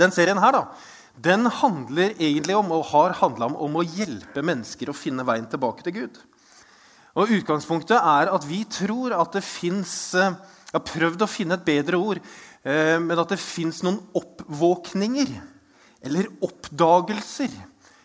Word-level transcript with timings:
Den 0.00 0.14
serien 0.14 0.40
her 0.40 0.54
da, 0.56 0.64
den 1.20 1.44
handler 1.52 2.14
egentlig 2.16 2.56
om, 2.56 2.70
og 2.72 2.88
har 2.94 3.16
handla 3.20 3.50
om, 3.50 3.56
om 3.60 3.80
å 3.80 3.84
hjelpe 3.84 4.44
mennesker 4.46 4.90
å 4.90 4.96
finne 4.96 5.26
veien 5.28 5.48
tilbake 5.50 5.84
til 5.84 5.96
Gud. 5.98 6.20
Og 7.18 7.32
Utgangspunktet 7.40 7.98
er 7.98 8.30
at 8.30 8.46
vi 8.46 8.62
tror 8.70 9.16
at 9.18 9.34
det 9.34 9.42
fins 9.44 10.14
Jeg 10.14 10.76
har 10.76 10.86
prøvd 10.86 11.24
å 11.24 11.30
finne 11.30 11.56
et 11.58 11.66
bedre 11.66 11.98
ord, 11.98 12.20
eh, 12.62 12.96
men 13.02 13.18
at 13.18 13.32
det 13.32 13.40
fins 13.42 13.80
noen 13.82 13.98
oppvåkninger 14.14 15.32
eller 16.06 16.28
oppdagelser 16.46 17.50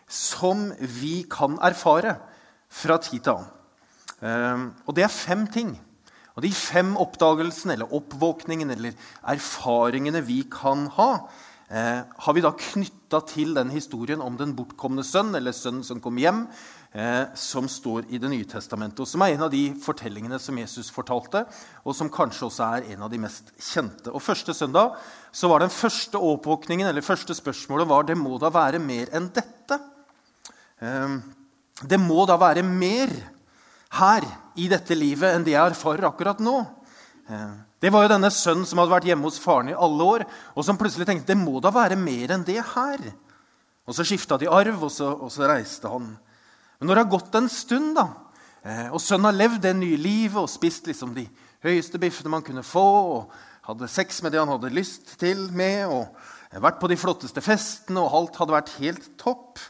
som 0.10 0.72
vi 0.80 1.20
kan 1.30 1.60
erfare 1.62 2.16
fra 2.74 2.98
tid 2.98 3.22
til 3.22 3.36
annen. 3.36 3.52
Eh, 4.26 4.64
og 4.90 4.98
det 4.98 5.06
er 5.06 5.14
fem 5.14 5.46
ting. 5.46 5.76
Og 6.36 6.44
de 6.44 6.52
fem 6.52 6.96
oppdagelsene 7.00 7.78
eller 7.78 7.94
oppvåkningene 7.96 8.76
eller 8.76 8.98
erfaringene 9.36 10.26
vi 10.26 10.42
kan 10.52 10.88
ha, 10.98 11.12
eh, 11.70 12.02
har 12.06 12.34
vi 12.36 12.44
da 12.44 12.52
knytta 12.52 13.22
til 13.30 13.54
den 13.58 13.72
historien 13.74 14.22
om 14.22 14.38
den 14.38 14.54
bortkomne 14.58 15.04
sønn, 15.06 15.34
eller 15.38 15.56
sønnen 15.56 15.86
som 15.86 16.02
kom 16.04 16.18
hjem, 16.22 16.46
eh, 16.94 17.26
som 17.36 17.68
står 17.72 18.10
i 18.10 18.20
Det 18.22 18.30
nye 18.30 18.46
testamentet, 18.46 19.00
og 19.02 19.08
som 19.08 19.22
er 19.22 19.36
en 19.36 19.46
av 19.48 19.52
de 19.52 19.64
fortellingene 19.82 20.40
som 20.40 20.58
Jesus 20.58 20.92
fortalte, 20.94 21.46
og 21.86 21.96
som 21.96 22.10
kanskje 22.10 22.48
også 22.48 22.68
er 22.78 22.92
en 22.94 23.06
av 23.08 23.12
de 23.12 23.22
mest 23.22 23.52
kjente. 23.60 24.14
Og 24.14 24.22
Første 24.22 24.54
søndag 24.54 24.96
så 25.32 25.50
var 25.50 25.60
den 25.60 25.74
første 25.74 26.18
oppvåkningen, 26.18 26.88
eller 26.88 27.02
første 27.02 27.36
spørsmålet 27.36 27.88
var 27.90 28.04
det 28.04 28.18
må 28.18 28.38
da 28.40 28.50
være 28.50 28.80
mer 28.80 29.10
enn 29.16 29.32
dette. 29.34 29.80
Eh, 30.82 31.18
det 31.84 32.00
må 32.00 32.26
da 32.26 32.38
være 32.40 32.64
mer 32.64 33.12
her 33.96 34.26
i 34.56 34.68
dette 34.72 34.96
livet 34.96 35.36
enn 35.36 35.44
det 35.46 35.56
jeg 35.56 35.74
erfarer 35.74 36.08
akkurat 36.08 36.40
nå. 36.44 36.62
Eh, 37.30 37.54
det 37.86 37.92
var 37.94 38.02
jo 38.02 38.10
denne 38.16 38.32
sønnen 38.34 38.66
som 38.66 38.80
hadde 38.82 38.96
vært 38.96 39.06
hjemme 39.12 39.28
hos 39.28 39.38
faren 39.38 39.68
i 39.70 39.78
alle 39.78 40.06
år, 40.10 40.24
og 40.58 40.66
som 40.66 40.78
plutselig 40.80 41.06
tenkte 41.06 41.30
det 41.30 41.38
må 41.38 41.60
da 41.62 41.70
være 41.70 41.98
mer 42.00 42.32
enn 42.34 42.46
det 42.48 42.58
her. 42.58 43.04
Og 43.86 43.94
Så 43.94 44.02
skifta 44.10 44.40
de 44.42 44.50
arv, 44.50 44.88
og 44.88 44.90
så, 44.90 45.12
og 45.14 45.30
så, 45.30 45.46
reiste 45.46 45.92
han. 45.92 46.08
Men 46.80 46.90
når 46.90 46.98
det 46.98 47.04
har 47.04 47.12
gått 47.12 47.38
en 47.38 47.52
stund, 47.52 47.92
da, 48.00 48.08
eh, 48.66 48.90
og 48.90 48.98
sønnen 49.04 49.30
har 49.30 49.38
levd 49.38 49.62
det 49.68 49.76
nye 49.78 50.02
livet 50.02 50.42
og 50.42 50.50
spist 50.50 50.90
liksom 50.90 51.14
de 51.14 51.28
høyeste 51.62 52.02
biffene 52.02 52.34
man 52.34 52.48
kunne 52.48 52.66
få, 52.66 52.88
og 53.20 53.38
hadde 53.70 53.92
sex 53.94 54.24
med 54.26 54.34
det 54.34 54.42
han 54.42 54.56
hadde 54.56 54.74
lyst 54.74 55.14
til 55.22 55.46
med, 55.54 55.86
og 55.86 56.58
vært 56.66 56.82
på 56.82 56.90
de 56.90 56.98
flotteste 56.98 57.46
festene, 57.46 58.02
og 58.02 58.18
alt 58.18 58.42
hadde 58.42 58.58
vært 58.58 58.76
helt 58.80 59.10
topp, 59.22 59.62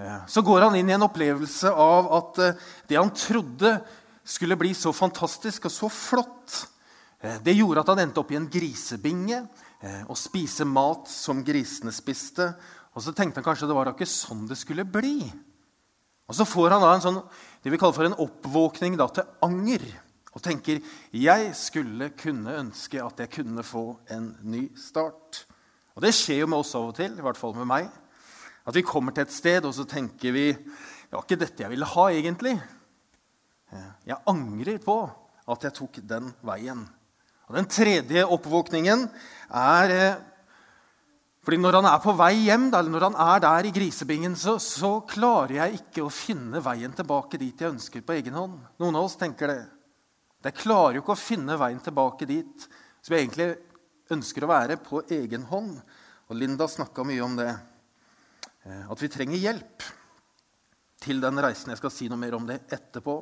eh, 0.00 0.18
så 0.24 0.40
går 0.40 0.70
han 0.70 0.80
inn 0.80 0.88
i 0.88 0.96
en 0.96 1.08
opplevelse 1.10 1.76
av 1.76 2.08
at 2.22 2.44
det 2.88 2.96
han 2.96 3.12
trodde 3.12 3.76
skulle 4.24 4.56
bli 4.56 4.72
så 4.72 4.96
fantastisk 4.96 5.68
og 5.68 5.76
så 5.76 5.92
flott, 5.92 6.62
Eh, 6.62 6.79
det 7.20 7.52
gjorde 7.52 7.82
at 7.82 7.90
han 7.92 8.00
endte 8.06 8.22
opp 8.22 8.30
i 8.32 8.38
en 8.38 8.48
grisebinge 8.48 9.42
eh, 9.84 10.02
og 10.06 10.16
spise 10.16 10.64
mat 10.64 11.08
som 11.12 11.42
grisene 11.44 11.92
spiste. 11.92 12.46
Og 12.96 13.04
så 13.04 13.12
tenkte 13.12 13.42
han 13.42 13.46
kanskje 13.50 13.68
det 13.68 13.76
var 13.76 13.90
da 13.90 13.94
ikke 13.94 14.08
sånn 14.08 14.46
det 14.48 14.56
skulle 14.58 14.86
bli. 14.88 15.28
Og 16.30 16.36
Så 16.36 16.46
får 16.46 16.70
han 16.70 16.84
da 16.84 16.92
en 16.94 17.02
sånn, 17.02 17.18
det 17.60 17.72
vi 17.72 17.78
kaller 17.80 17.96
for 17.96 18.06
en 18.06 18.20
oppvåkning 18.22 18.96
da, 18.96 19.08
til 19.10 19.26
anger. 19.42 19.82
Og 20.30 20.42
tenker 20.44 20.78
jeg 21.10 21.48
skulle 21.58 22.12
kunne 22.14 22.54
ønske 22.60 23.02
at 23.02 23.18
jeg 23.24 23.32
kunne 23.34 23.64
få 23.66 23.84
en 24.14 24.30
ny 24.46 24.68
start. 24.78 25.44
Og 25.98 26.04
Det 26.06 26.14
skjer 26.14 26.44
jo 26.44 26.52
med 26.52 26.62
oss 26.62 26.76
av 26.78 26.86
og 26.92 26.94
til, 26.96 27.18
i 27.18 27.24
hvert 27.24 27.40
fall 27.40 27.56
med 27.58 27.66
meg. 27.68 27.90
At 28.64 28.76
vi 28.78 28.86
kommer 28.86 29.12
til 29.12 29.26
et 29.26 29.34
sted, 29.34 29.66
og 29.66 29.74
så 29.74 29.84
tenker 29.90 30.32
vi 30.32 30.46
det 30.54 31.16
var 31.16 31.26
ikke 31.26 31.40
dette 31.42 31.64
jeg 31.64 31.72
ville 31.72 31.88
ha, 31.90 32.04
egentlig. 32.14 32.54
Eh, 33.74 33.90
jeg 34.06 34.22
angrer 34.30 34.78
på 34.78 34.96
at 35.50 35.66
jeg 35.66 35.74
tok 35.74 35.98
den 36.06 36.30
veien. 36.46 36.86
Og 37.50 37.56
Den 37.58 37.66
tredje 37.66 38.22
oppvåkningen 38.30 39.08
er 39.50 39.94
eh, 39.94 40.18
fordi 41.40 41.56
Når 41.56 41.78
han 41.80 41.86
er 41.88 42.00
på 42.04 42.12
vei 42.14 42.34
hjem, 42.44 42.66
eller 42.68 42.92
når 42.92 43.04
han 43.08 43.14
er 43.24 43.40
der 43.40 43.66
i 43.66 43.72
grisebingen, 43.72 44.34
så, 44.36 44.58
så, 44.60 45.00
klarer 45.08 45.54
jeg 45.56 45.78
ikke 45.78 46.04
å 46.04 46.12
finne 46.12 46.60
veien 46.62 46.92
tilbake 46.92 47.40
dit 47.40 47.62
jeg 47.64 47.72
ønsker 47.72 48.04
på 48.04 48.12
egen 48.18 48.36
hånd. 48.36 48.58
Noen 48.78 48.98
av 49.00 49.06
oss 49.08 49.16
tenker 49.18 49.48
det. 49.48 49.62
Jeg 50.44 50.58
klarer 50.60 50.98
jo 50.98 51.02
ikke 51.02 51.16
å 51.16 51.18
finne 51.18 51.56
veien 51.58 51.80
tilbake 51.82 52.28
dit 52.28 52.66
som 53.00 53.16
jeg 53.16 53.24
egentlig 53.24 53.48
ønsker 54.12 54.44
å 54.44 54.50
være 54.52 54.76
på 54.84 55.00
egen 55.16 55.48
hånd. 55.48 55.80
Og 56.28 56.38
Linda 56.38 56.68
snakka 56.68 57.08
mye 57.08 57.24
om 57.24 57.40
det. 57.40 57.48
Eh, 58.68 58.84
at 58.92 59.02
vi 59.02 59.10
trenger 59.10 59.40
hjelp 59.40 59.88
til 61.00 61.24
den 61.24 61.40
reisen. 61.40 61.72
Jeg 61.72 61.80
skal 61.80 61.96
si 61.96 62.12
noe 62.12 62.20
mer 62.20 62.36
om 62.36 62.46
det 62.46 62.60
etterpå. 62.68 63.16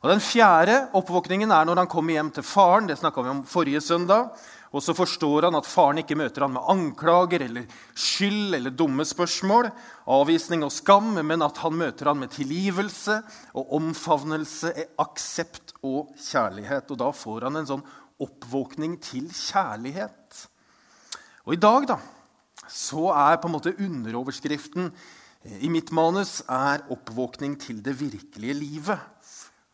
Og 0.00 0.08
Den 0.08 0.22
fjerde 0.24 0.86
oppvåkningen 0.96 1.50
er 1.52 1.66
når 1.68 1.82
han 1.82 1.90
kommer 1.90 2.16
hjem 2.16 2.30
til 2.32 2.44
faren. 2.46 2.86
Det 2.88 2.96
vi 2.96 3.28
om 3.28 3.44
forrige 3.44 3.82
søndag. 3.84 4.30
Og 4.72 4.82
så 4.82 4.94
forstår 4.94 5.48
han 5.48 5.58
at 5.58 5.66
faren 5.66 5.98
ikke 6.00 6.16
møter 6.16 6.46
han 6.46 6.54
med 6.54 6.68
anklager 6.70 7.42
eller 7.42 7.66
skyld 7.98 8.54
eller 8.54 8.70
dumme 8.70 9.04
spørsmål, 9.04 9.66
avvisning 10.06 10.62
og 10.62 10.70
skam, 10.70 11.10
men 11.26 11.42
at 11.42 11.58
han 11.58 11.74
møter 11.74 12.06
han 12.06 12.20
med 12.22 12.30
tilgivelse 12.30 13.18
og 13.58 13.74
omfavnelse, 13.80 14.70
aksept 15.02 15.74
og 15.82 16.14
kjærlighet. 16.14 16.86
Og 16.86 17.02
da 17.02 17.10
får 17.10 17.48
han 17.48 17.58
en 17.58 17.68
sånn 17.72 17.84
oppvåkning 18.22 18.94
til 19.02 19.26
kjærlighet. 19.34 20.46
Og 21.48 21.56
i 21.58 21.60
dag 21.60 21.90
da, 21.90 21.98
så 22.70 23.10
er 23.10 23.40
på 23.42 23.50
en 23.50 23.58
måte 23.58 23.74
underoverskriften 23.74 24.92
i 25.64 25.68
mitt 25.72 25.90
manus 25.90 26.42
er 26.46 26.84
'oppvåkning 26.86 27.58
til 27.58 27.82
det 27.82 27.98
virkelige 27.98 28.54
livet'. 28.54 29.00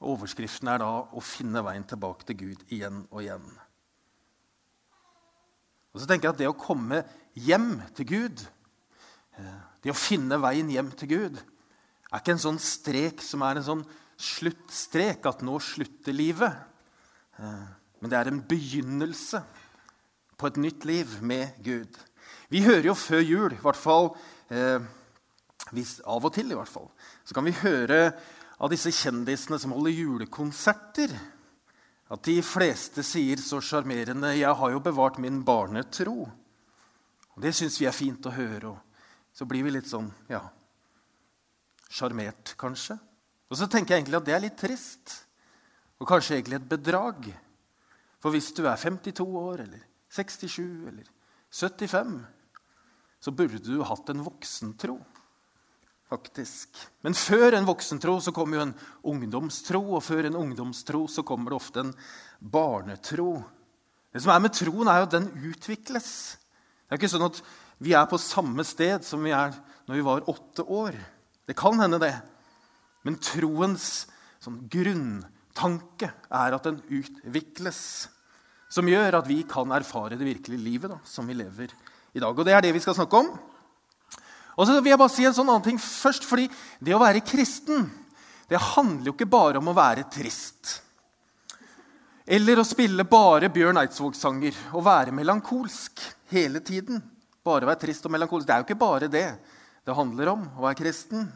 Overskriften 0.00 0.68
er 0.68 0.78
da 0.78 1.08
'Å 1.08 1.22
finne 1.22 1.62
veien 1.64 1.84
tilbake 1.84 2.26
til 2.26 2.36
Gud 2.36 2.64
igjen 2.68 3.06
og 3.10 3.22
igjen'. 3.22 3.60
Og 5.94 6.00
så 6.00 6.06
tenker 6.06 6.28
jeg 6.28 6.34
at 6.34 6.38
Det 6.38 6.48
å 6.48 6.60
komme 6.60 7.04
hjem 7.34 7.82
til 7.94 8.06
Gud, 8.06 8.46
eh, 9.38 9.60
det 9.82 9.90
å 9.90 9.96
finne 9.96 10.36
veien 10.38 10.68
hjem 10.68 10.90
til 10.92 11.08
Gud, 11.08 11.42
er 12.12 12.20
ikke 12.20 12.32
en 12.32 12.44
sånn 12.44 12.60
strek 12.60 13.22
som 13.22 13.42
er 13.42 13.56
en 13.56 13.62
sånn 13.62 13.86
sluttstrek, 14.16 15.24
at 15.26 15.40
nå 15.40 15.58
slutter 15.58 16.12
livet. 16.12 16.52
Eh, 17.38 17.66
men 18.00 18.10
det 18.10 18.18
er 18.18 18.28
en 18.28 18.42
begynnelse 18.42 19.42
på 20.36 20.46
et 20.46 20.56
nytt 20.60 20.84
liv 20.84 21.22
med 21.22 21.56
Gud. 21.64 21.96
Vi 22.50 22.62
hører 22.62 22.90
jo 22.90 22.94
før 22.94 23.24
jul, 23.24 23.52
i 23.52 23.62
hvert 23.62 23.80
fall 23.80 24.12
eh, 24.50 24.80
av 26.04 26.24
og 26.24 26.32
til, 26.34 26.52
i 26.52 26.58
hvert 26.58 26.70
fall, 26.70 26.90
så 27.24 27.34
kan 27.34 27.44
vi 27.44 27.56
høre 27.62 28.12
av 28.56 28.72
disse 28.72 28.92
kjendisene 28.94 29.58
som 29.60 29.74
holder 29.76 29.92
julekonserter, 29.92 31.12
at 32.06 32.22
de 32.24 32.36
fleste 32.46 33.02
sier 33.02 33.40
så 33.42 33.60
sjarmerende 33.60 34.36
'Jeg 34.36 34.54
har 34.54 34.70
jo 34.70 34.80
bevart 34.80 35.18
min 35.18 35.44
barnetro'. 35.44 36.30
Og 37.36 37.42
Det 37.42 37.54
syns 37.54 37.80
vi 37.80 37.86
er 37.86 37.92
fint 37.92 38.26
å 38.26 38.30
høre. 38.30 38.68
Og 38.68 38.78
så 39.32 39.44
blir 39.44 39.62
vi 39.62 39.70
litt 39.70 39.88
sånn 39.88 40.10
ja, 40.28 40.40
sjarmert, 41.90 42.54
kanskje. 42.56 42.98
Og 43.50 43.56
så 43.56 43.66
tenker 43.66 43.94
jeg 43.94 44.02
egentlig 44.02 44.16
at 44.16 44.24
det 44.24 44.34
er 44.34 44.40
litt 44.40 44.56
trist. 44.56 45.26
Og 46.00 46.08
kanskje 46.08 46.36
egentlig 46.36 46.56
et 46.56 46.68
bedrag. 46.68 47.34
For 48.20 48.30
hvis 48.30 48.52
du 48.52 48.66
er 48.66 48.76
52 48.76 49.36
år, 49.36 49.60
eller 49.60 49.82
67 50.08 50.88
eller 50.88 51.04
75, 51.50 52.24
så 53.20 53.30
burde 53.30 53.58
du 53.58 53.82
hatt 53.82 54.08
en 54.08 54.24
voksentro 54.24 55.00
faktisk. 56.10 56.76
Men 57.04 57.16
før 57.18 57.56
en 57.56 57.66
voksentro 57.66 58.16
så 58.22 58.32
kommer 58.34 58.58
jo 58.58 58.64
en 58.66 58.74
ungdomstro, 59.12 59.82
og 59.96 60.04
før 60.06 60.28
en 60.28 60.38
ungdomstro 60.38 61.04
så 61.10 61.24
kommer 61.26 61.52
det 61.52 61.60
ofte 61.60 61.82
en 61.82 61.94
barnetro. 62.40 63.40
Det 64.12 64.22
som 64.24 64.32
er 64.32 64.42
med 64.44 64.54
troen, 64.56 64.88
er 64.88 65.02
jo 65.02 65.08
at 65.08 65.16
den 65.16 65.30
utvikles. 65.50 66.10
Det 66.86 66.94
er 66.94 67.00
ikke 67.00 67.12
sånn 67.12 67.26
at 67.26 67.40
vi 67.82 67.92
er 67.98 68.06
på 68.08 68.20
samme 68.22 68.64
sted 68.64 69.04
som 69.04 69.24
vi 69.26 69.34
er 69.36 69.52
når 69.86 69.98
vi 69.98 70.04
var 70.06 70.28
åtte 70.30 70.64
år. 70.64 70.96
Det 71.46 71.56
kan 71.58 71.78
hende, 71.82 72.00
det. 72.02 72.14
Men 73.06 73.18
troens 73.22 74.06
sånn 74.42 74.62
grunntanke 74.70 76.10
er 76.30 76.56
at 76.56 76.66
den 76.66 76.80
utvikles. 76.88 77.80
Som 78.72 78.88
gjør 78.90 79.20
at 79.20 79.28
vi 79.28 79.42
kan 79.46 79.70
erfare 79.74 80.18
det 80.18 80.26
virkelige 80.26 80.62
livet 80.62 80.90
da, 80.90 80.98
som 81.06 81.28
vi 81.28 81.36
lever 81.38 81.70
i 82.16 82.22
dag. 82.22 82.32
Og 82.32 82.46
det 82.46 82.54
er 82.56 82.64
det 82.64 82.72
vi 82.74 82.82
skal 82.82 82.96
snakke 82.98 83.20
om. 83.20 83.30
Og 84.56 84.66
så 84.66 84.78
vil 84.80 84.94
jeg 84.94 85.00
bare 85.00 85.12
si 85.12 85.26
en 85.28 85.36
sånn 85.36 85.50
annen 85.52 85.64
ting 85.64 85.78
først, 85.80 86.24
fordi 86.24 86.48
Det 86.80 86.94
å 86.94 87.02
være 87.02 87.24
kristen 87.24 87.86
det 88.46 88.60
handler 88.62 89.10
jo 89.10 89.14
ikke 89.16 89.26
bare 89.26 89.58
om 89.58 89.72
å 89.72 89.74
være 89.74 90.04
trist. 90.06 90.76
Eller 92.26 92.60
å 92.60 92.66
spille 92.66 93.02
bare 93.06 93.50
Bjørn 93.50 93.80
Eidsvåg-sanger 93.82 94.54
og 94.72 94.84
være 94.86 95.14
melankolsk 95.14 96.02
hele 96.30 96.62
tiden. 96.62 97.02
Bare 97.46 97.66
være 97.66 97.82
trist 97.82 98.06
og 98.06 98.14
melankolsk. 98.14 98.46
Det 98.46 98.54
er 98.54 98.62
jo 98.62 98.68
ikke 98.68 98.78
bare 98.78 99.10
det 99.10 99.26
det 99.86 99.94
handler 99.94 100.32
om 100.32 100.46
å 100.58 100.64
være 100.64 100.78
kristen. 100.80 101.26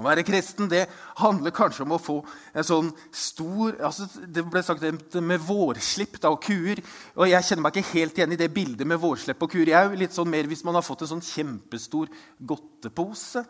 Å 0.00 0.06
være 0.06 0.24
kristen 0.24 0.68
det 0.70 0.86
handler 1.20 1.52
kanskje 1.52 1.84
om 1.84 1.92
å 1.92 2.00
få 2.00 2.16
en 2.56 2.64
sånn 2.64 2.88
stor 3.12 3.76
altså 3.84 4.06
Det 4.24 4.44
ble 4.48 4.62
sagt 4.64 4.84
med 5.20 5.42
vårslipp 5.44 6.16
da, 6.22 6.30
og 6.32 6.40
kuer. 6.44 6.80
og 7.18 7.28
Jeg 7.28 7.44
kjenner 7.44 7.66
meg 7.66 7.76
ikke 7.76 7.98
helt 7.98 8.16
igjen 8.16 8.32
i 8.32 8.40
det 8.40 8.48
bildet 8.54 8.88
med 8.88 9.00
vårslipp 9.02 9.42
og 9.44 9.52
kuer. 9.52 9.68
Jeg 9.68 9.76
er 9.76 9.90
jo 9.90 10.00
litt 10.00 10.16
sånn 10.16 10.30
mer 10.32 10.48
Hvis 10.48 10.64
man 10.64 10.78
har 10.78 10.86
fått 10.86 11.04
en 11.04 11.12
sånn 11.12 11.26
kjempestor 11.26 12.08
godtepose 12.40 13.44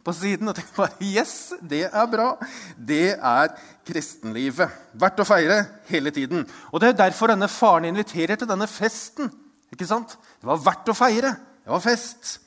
på 0.00 0.14
siden 0.16 0.48
og 0.48 0.56
tenker 0.56 0.78
bare 0.78 1.04
Yes, 1.04 1.52
det 1.60 1.82
er 1.90 2.06
bra. 2.08 2.30
Det 2.76 3.16
er 3.16 3.52
kristenlivet. 3.84 4.72
Verdt 4.96 5.20
å 5.20 5.26
feire 5.28 5.58
hele 5.90 6.12
tiden. 6.16 6.46
Og 6.72 6.80
Det 6.80 6.94
er 6.94 7.02
derfor 7.02 7.34
denne 7.34 7.50
faren 7.52 7.90
inviterer 7.90 8.40
til 8.40 8.48
denne 8.48 8.68
festen. 8.70 9.28
Ikke 9.70 9.88
sant? 9.88 10.16
Det 10.40 10.48
var 10.48 10.64
verdt 10.64 10.88
å 10.88 10.96
feire 10.96 11.34
Det 11.36 11.74
var 11.74 11.84
fest. 11.84 12.38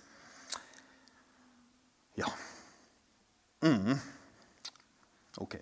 Ja. 2.17 2.33
Mm. 3.63 3.95
Ok. 5.41 5.55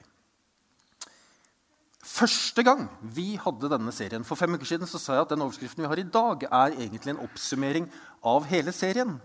Første 2.12 2.64
gang 2.66 2.88
vi 3.16 3.36
hadde 3.40 3.70
denne 3.72 3.94
serien 3.96 4.26
for 4.28 4.40
fem 4.40 4.58
uker 4.58 4.68
siden, 4.68 4.90
så 4.90 5.00
sa 5.00 5.16
jeg 5.16 5.28
at 5.28 5.34
den 5.34 5.44
overskriften 5.46 5.86
vi 5.86 5.90
har 5.92 6.02
i 6.02 6.08
dag, 6.08 6.48
er 6.50 6.74
egentlig 6.76 7.14
en 7.14 7.22
oppsummering 7.24 7.86
av 8.28 8.48
hele 8.50 8.74
serien. 8.76 9.20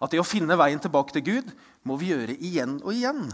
At 0.00 0.14
det 0.14 0.22
å 0.22 0.26
finne 0.26 0.56
veien 0.58 0.80
tilbake 0.82 1.14
til 1.14 1.26
Gud 1.26 1.52
må 1.86 1.98
vi 2.00 2.12
gjøre 2.12 2.38
igjen 2.38 2.78
og 2.80 2.94
igjen. 2.94 3.28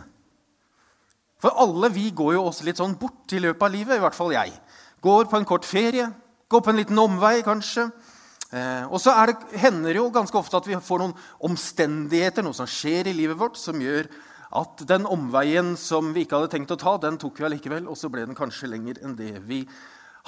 For 1.41 1.55
alle 1.61 1.91
vi 1.93 2.09
går 2.17 2.37
jo 2.37 2.47
også 2.49 2.67
litt 2.67 2.81
sånn 2.81 2.97
bort 2.99 3.33
i 3.37 3.41
løpet 3.43 3.67
av 3.67 3.73
livet, 3.73 3.99
i 3.99 4.05
hvert 4.05 4.17
fall 4.17 4.35
jeg. 4.35 4.53
Går 5.05 5.29
på 5.31 5.39
en 5.39 5.49
kort 5.49 5.67
ferie, 5.69 6.09
går 6.49 6.63
på 6.65 6.73
en 6.73 6.81
liten 6.81 7.01
omvei 7.01 7.39
kanskje. 7.45 7.89
Eh, 8.55 8.85
og 8.89 9.01
så 9.03 9.13
hender 9.59 9.93
det 9.93 10.01
jo 10.01 10.13
ganske 10.15 10.39
ofte 10.39 10.61
at 10.61 10.69
vi 10.69 10.79
får 10.81 11.03
noen 11.03 11.17
omstendigheter, 11.45 12.45
noe 12.47 12.57
som 12.57 12.69
skjer 12.71 13.11
i 13.11 13.17
livet 13.17 13.39
vårt, 13.41 13.59
som 13.61 13.81
gjør 13.81 14.09
at 14.55 14.85
den 14.87 15.09
omveien 15.11 15.75
som 15.81 16.13
vi 16.15 16.25
ikke 16.25 16.39
hadde 16.39 16.53
tenkt 16.53 16.75
å 16.75 16.79
ta, 16.81 16.95
den 17.03 17.19
tok 17.21 17.41
vi 17.41 17.49
allikevel, 17.49 17.89
og 17.91 17.99
så 17.99 18.11
ble 18.13 18.27
den 18.27 18.39
kanskje 18.39 18.71
lenger 18.71 19.01
enn 19.03 19.17
det 19.19 19.33
vi 19.49 19.65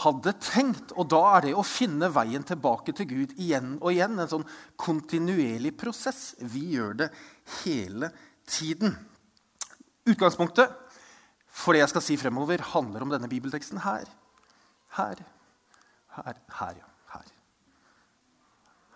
hadde 0.03 0.35
tenkt. 0.43 0.95
Og 0.99 1.09
da 1.13 1.23
er 1.37 1.47
det 1.47 1.55
å 1.57 1.67
finne 1.67 2.11
veien 2.13 2.45
tilbake 2.47 2.95
til 2.97 3.09
Gud 3.13 3.37
igjen 3.39 3.77
og 3.79 3.93
igjen 3.93 4.19
en 4.19 4.33
sånn 4.33 4.49
kontinuerlig 4.83 5.77
prosess. 5.79 6.35
Vi 6.43 6.65
gjør 6.75 6.99
det 7.05 7.13
hele 7.63 8.11
tiden. 8.51 8.97
Utgangspunktet 10.07 10.75
for 11.57 11.73
det 11.73 11.81
jeg 11.81 11.95
skal 11.95 12.05
si 12.05 12.19
fremover, 12.21 12.61
handler 12.75 13.07
om 13.07 13.13
denne 13.15 13.31
bibelteksten 13.31 13.81
her. 13.87 14.05
Her. 14.99 15.23
Her. 16.19 16.43
Her, 16.59 16.83
ja. 16.83 16.91
Her. 17.15 17.33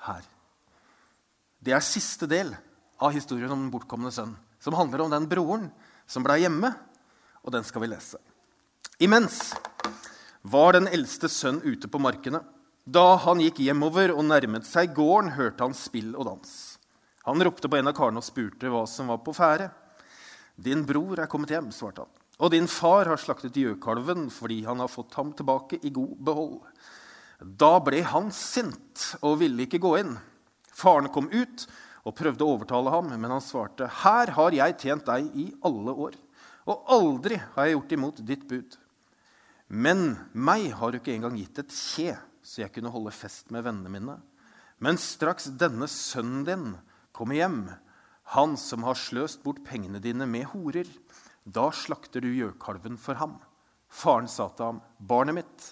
Her. 0.05 0.29
Det 1.61 1.73
er 1.77 1.85
siste 1.85 2.29
del 2.29 2.53
av 3.01 3.15
historien 3.17 3.53
om 3.53 3.63
den 3.63 3.73
bortkomne 3.73 4.13
sønn, 4.13 4.35
som 4.61 4.77
handler 4.77 5.05
om 5.05 5.13
den 5.13 5.29
broren 5.29 5.71
som 6.07 6.25
ble 6.27 6.37
hjemme, 6.43 6.73
og 7.41 7.55
den 7.55 7.65
skal 7.65 7.85
vi 7.85 7.91
lese. 7.91 8.21
Imens 9.01 9.55
var 10.43 10.75
den 10.77 10.89
eldste 10.89 11.29
sønn 11.33 11.63
ute 11.65 11.89
på 11.89 12.01
markene. 12.03 12.43
Da 12.85 13.17
han 13.25 13.41
gikk 13.41 13.61
hjemover 13.65 14.13
og 14.13 14.25
nærmet 14.29 14.67
seg 14.69 14.93
gården, 14.97 15.35
hørte 15.37 15.65
han 15.65 15.77
spill 15.77 16.13
og 16.17 16.27
dans. 16.29 16.53
Han 17.29 17.43
ropte 17.45 17.69
på 17.69 17.79
en 17.79 17.91
av 17.91 17.97
karene 17.97 18.21
og 18.21 18.27
spurte 18.27 18.71
hva 18.73 18.87
som 18.89 19.13
var 19.13 19.21
på 19.25 19.35
ferde. 19.37 19.71
'Din 20.61 20.85
bror 20.85 21.21
er 21.21 21.29
kommet 21.31 21.53
hjem', 21.53 21.73
svarte 21.73 22.05
han. 22.05 22.13
'Og 22.41 22.51
din 22.51 22.67
far 22.69 23.09
har 23.09 23.17
slaktet 23.17 23.57
gjøkalven 23.57 24.29
fordi 24.33 24.65
han 24.65 24.81
har 24.81 24.89
fått 24.89 25.15
ham 25.15 25.33
tilbake 25.33 25.81
i 25.83 25.91
god 25.91 26.17
behold.' 26.21 26.61
Da 27.41 27.79
ble 27.81 28.03
han 28.05 28.29
sint 28.31 29.17
og 29.23 29.39
ville 29.41 29.65
ikke 29.65 29.81
gå 29.81 29.95
inn. 30.01 30.19
Faren 30.77 31.09
kom 31.09 31.31
ut 31.33 31.67
og 32.05 32.17
prøvde 32.17 32.45
å 32.45 32.55
overtale 32.57 32.93
ham, 32.93 33.11
men 33.13 33.31
han 33.31 33.45
svarte, 33.45 33.89
'Her 33.89 34.31
har 34.37 34.51
jeg 34.53 34.79
tjent 34.79 35.05
deg 35.07 35.31
i 35.37 35.53
alle 35.63 35.93
år, 35.93 36.15
og 36.67 36.85
aldri 36.89 37.37
har 37.37 37.67
jeg 37.67 37.77
gjort 37.77 37.93
imot 37.93 38.25
ditt 38.27 38.49
bud.' 38.49 38.79
Men 39.69 40.19
meg 40.35 40.73
har 40.73 40.91
du 40.91 40.99
ikke 40.99 41.15
engang 41.15 41.37
gitt 41.39 41.59
et 41.59 41.71
kje, 41.71 42.19
så 42.43 42.63
jeg 42.63 42.73
kunne 42.75 42.91
holde 42.91 43.13
fest 43.15 43.53
med 43.55 43.63
vennene 43.63 43.93
mine. 43.93 44.17
Men 44.81 44.99
straks 44.99 45.47
denne 45.61 45.87
sønnen 45.87 46.45
din 46.45 46.67
kommer 47.13 47.39
hjem, 47.39 47.61
han 48.35 48.57
som 48.57 48.83
har 48.83 48.99
sløst 48.99 49.45
bort 49.45 49.63
pengene 49.67 50.01
dine 50.03 50.27
med 50.27 50.49
horer, 50.51 50.89
da 51.47 51.71
slakter 51.71 52.23
du 52.25 52.31
gjøkalven 52.33 52.99
for 52.99 53.15
ham. 53.15 53.39
Faren 53.91 54.29
sa 54.31 54.49
til 54.55 54.67
ham, 54.67 54.83
barnet 54.99 55.41
mitt, 55.41 55.71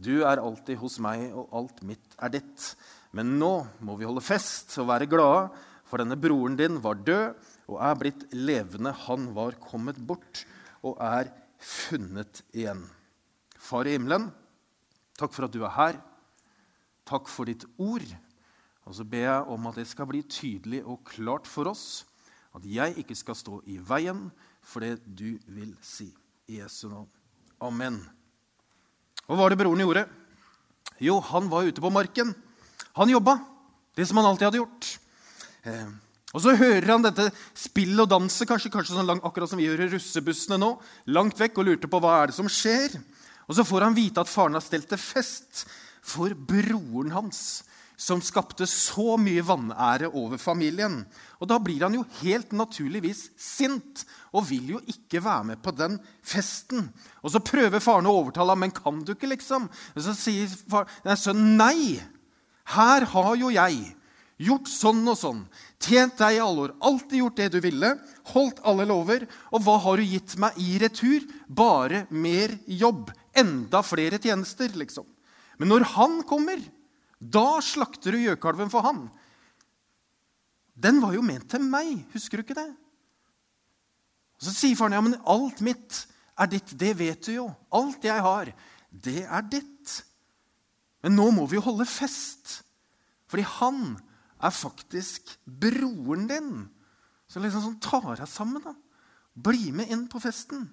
du 0.00 0.22
er 0.22 0.40
alltid 0.40 0.78
hos 0.80 0.98
meg, 1.02 1.26
og 1.34 1.52
alt 1.52 1.82
mitt 1.86 2.16
er 2.22 2.32
ditt. 2.36 2.68
Men 3.16 3.38
nå 3.40 3.52
må 3.84 3.96
vi 3.98 4.06
holde 4.08 4.24
fest 4.24 4.74
og 4.80 4.90
være 4.90 5.08
glade, 5.10 5.48
for 5.88 6.00
denne 6.02 6.18
broren 6.20 6.58
din 6.58 6.76
var 6.84 7.00
død 7.00 7.38
og 7.68 7.78
er 7.80 7.96
blitt 8.00 8.26
levende. 8.36 8.92
Han 9.06 9.30
var 9.36 9.56
kommet 9.62 9.96
bort 9.96 10.44
og 10.84 10.98
er 11.00 11.30
funnet 11.58 12.42
igjen. 12.52 12.84
Far 13.58 13.88
i 13.88 13.96
himmelen, 13.96 14.28
takk 15.18 15.32
for 15.34 15.48
at 15.48 15.54
du 15.54 15.62
er 15.64 15.74
her. 15.74 15.98
Takk 17.08 17.30
for 17.32 17.48
ditt 17.48 17.64
ord. 17.80 18.04
Og 18.88 18.96
så 18.96 19.04
ber 19.04 19.24
jeg 19.24 19.48
om 19.52 19.66
at 19.68 19.80
det 19.80 19.88
skal 19.88 20.08
bli 20.08 20.22
tydelig 20.28 20.82
og 20.84 21.02
klart 21.08 21.48
for 21.48 21.72
oss 21.72 22.04
at 22.56 22.64
jeg 22.64 22.96
ikke 23.00 23.16
skal 23.16 23.36
stå 23.36 23.58
i 23.68 23.76
veien 23.84 24.28
for 24.64 24.84
det 24.84 25.00
du 25.04 25.36
vil 25.52 25.74
si. 25.84 26.08
I 26.48 26.62
Jesu 26.62 26.88
navn. 26.88 27.08
Amen. 27.60 27.98
Hva 29.26 29.36
var 29.36 29.52
det 29.52 29.58
broren 29.60 29.82
gjorde? 29.84 30.06
Jo, 31.04 31.18
han 31.20 31.50
var 31.52 31.68
ute 31.68 31.82
på 31.84 31.92
marken. 31.92 32.32
Han 32.98 33.14
jobba, 33.14 33.38
det 33.94 34.06
som 34.08 34.18
han 34.18 34.26
alltid 34.26 34.48
hadde 34.48 34.60
gjort. 34.62 34.90
Eh, 35.62 35.88
og 36.34 36.42
Så 36.44 36.54
hører 36.58 36.90
han 36.90 37.04
dette 37.04 37.30
spillet 37.56 38.02
og 38.04 38.10
danset, 38.10 38.48
kanskje, 38.48 38.72
kanskje 38.72 38.96
sånn 38.96 39.08
langt, 39.08 39.24
akkurat 39.24 39.48
som 39.50 39.60
vi 39.60 39.68
gjør 39.68 39.86
i 39.86 39.92
russebussene 39.94 40.58
nå, 40.60 40.74
langt 41.14 41.38
vekk, 41.40 41.60
og 41.60 41.70
lurte 41.70 41.90
på 41.90 42.00
hva 42.02 42.18
er 42.18 42.30
det 42.30 42.36
som 42.36 42.50
skjer. 42.52 42.98
Og 43.48 43.56
så 43.56 43.64
får 43.64 43.86
han 43.86 43.96
vite 43.96 44.20
at 44.20 44.28
faren 44.30 44.58
har 44.58 44.64
stelt 44.64 44.90
til 44.90 45.00
fest 45.00 45.64
for 46.04 46.34
broren 46.36 47.14
hans, 47.14 47.62
som 47.98 48.20
skapte 48.22 48.68
så 48.70 49.16
mye 49.18 49.42
vanære 49.42 50.10
over 50.12 50.38
familien. 50.38 51.00
Og 51.40 51.48
Da 51.50 51.58
blir 51.58 51.82
han 51.82 51.96
jo 51.96 52.04
helt 52.20 52.52
naturligvis 52.52 53.30
sint 53.40 54.04
og 54.30 54.46
vil 54.50 54.76
jo 54.76 54.82
ikke 54.86 55.24
være 55.24 55.48
med 55.50 55.62
på 55.64 55.72
den 55.74 55.98
festen. 56.22 56.92
Og 57.24 57.32
Så 57.32 57.40
prøver 57.40 57.80
faren 57.80 58.06
å 58.06 58.14
overtale 58.20 58.54
ham, 58.54 58.60
men 58.60 58.70
kan 58.70 59.02
du 59.02 59.14
ikke, 59.14 59.32
liksom? 59.32 59.66
Og 59.96 60.02
Så 60.02 60.14
sier 60.14 60.46
far, 60.68 60.86
nei, 61.04 61.16
sønnen 61.16 61.56
nei. 61.56 61.98
Her 62.74 63.06
har 63.14 63.36
jo 63.40 63.50
jeg 63.54 63.78
gjort 64.38 64.68
sånn 64.70 65.02
og 65.10 65.16
sånn, 65.18 65.42
tjent 65.82 66.18
deg 66.20 66.36
i 66.36 66.42
alle 66.42 66.68
år, 66.68 66.74
alltid 66.84 67.22
gjort 67.22 67.38
det 67.40 67.48
du 67.54 67.58
ville, 67.64 67.92
holdt 68.30 68.60
alle 68.68 68.86
lover, 68.86 69.24
og 69.50 69.64
hva 69.64 69.78
har 69.82 69.98
du 69.98 70.06
gitt 70.06 70.36
meg 70.38 70.58
i 70.62 70.76
retur? 70.82 71.24
Bare 71.48 72.04
mer 72.10 72.54
jobb 72.66 73.10
enda 73.38 73.82
flere 73.86 74.20
tjenester, 74.22 74.70
liksom. 74.78 75.06
Men 75.58 75.72
når 75.72 75.86
han 75.96 76.20
kommer, 76.28 76.60
da 77.18 77.58
slakter 77.64 78.14
du 78.14 78.22
gjøkalven 78.22 78.70
for 78.70 78.86
han. 78.86 79.08
Den 80.78 81.00
var 81.02 81.16
jo 81.16 81.24
ment 81.26 81.48
til 81.50 81.64
meg. 81.66 82.04
Husker 82.14 82.38
du 82.38 82.46
ikke 82.46 82.58
det? 82.60 82.70
Og 84.38 84.46
Så 84.46 84.54
sier 84.54 84.78
faren 84.78 84.94
ja, 84.94 85.02
men 85.02 85.18
alt 85.26 85.62
mitt 85.66 86.04
er 86.38 86.50
ditt. 86.52 86.76
Det 86.78 86.92
vet 87.00 87.26
du 87.26 87.32
jo. 87.40 87.48
Alt 87.74 88.06
jeg 88.06 88.22
har, 88.22 88.52
det 88.94 89.24
er 89.26 89.48
ditt. 89.50 89.96
Men 91.04 91.14
nå 91.18 91.28
må 91.34 91.46
vi 91.46 91.58
jo 91.58 91.66
holde 91.68 91.86
fest. 91.88 92.60
Fordi 93.30 93.44
han 93.58 93.82
er 94.42 94.54
faktisk 94.54 95.34
broren 95.44 96.26
din. 96.30 96.52
Så 97.28 97.42
liksom 97.42 97.64
sånn 97.64 97.80
tar 97.82 98.16
deg 98.16 98.28
sammen. 98.30 98.64
da. 98.64 98.74
Bli 99.38 99.70
med 99.74 99.92
inn 99.92 100.06
på 100.10 100.20
festen. 100.22 100.66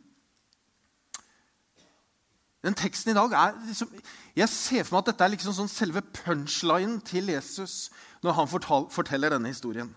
Den 2.66 2.74
teksten 2.74 3.12
i 3.12 3.18
dag 3.18 3.34
er 3.38 3.58
liksom, 3.68 3.92
Jeg 4.36 4.50
ser 4.50 4.84
for 4.84 4.96
meg 4.96 5.04
at 5.04 5.12
dette 5.12 5.26
er 5.26 5.34
liksom 5.36 5.54
sånn 5.54 5.70
selve 5.70 6.02
punchlinen 6.02 6.98
til 7.06 7.30
Jesus 7.30 7.92
når 8.26 8.40
han 8.40 8.50
forteller 8.50 9.36
denne 9.36 9.52
historien. 9.54 9.92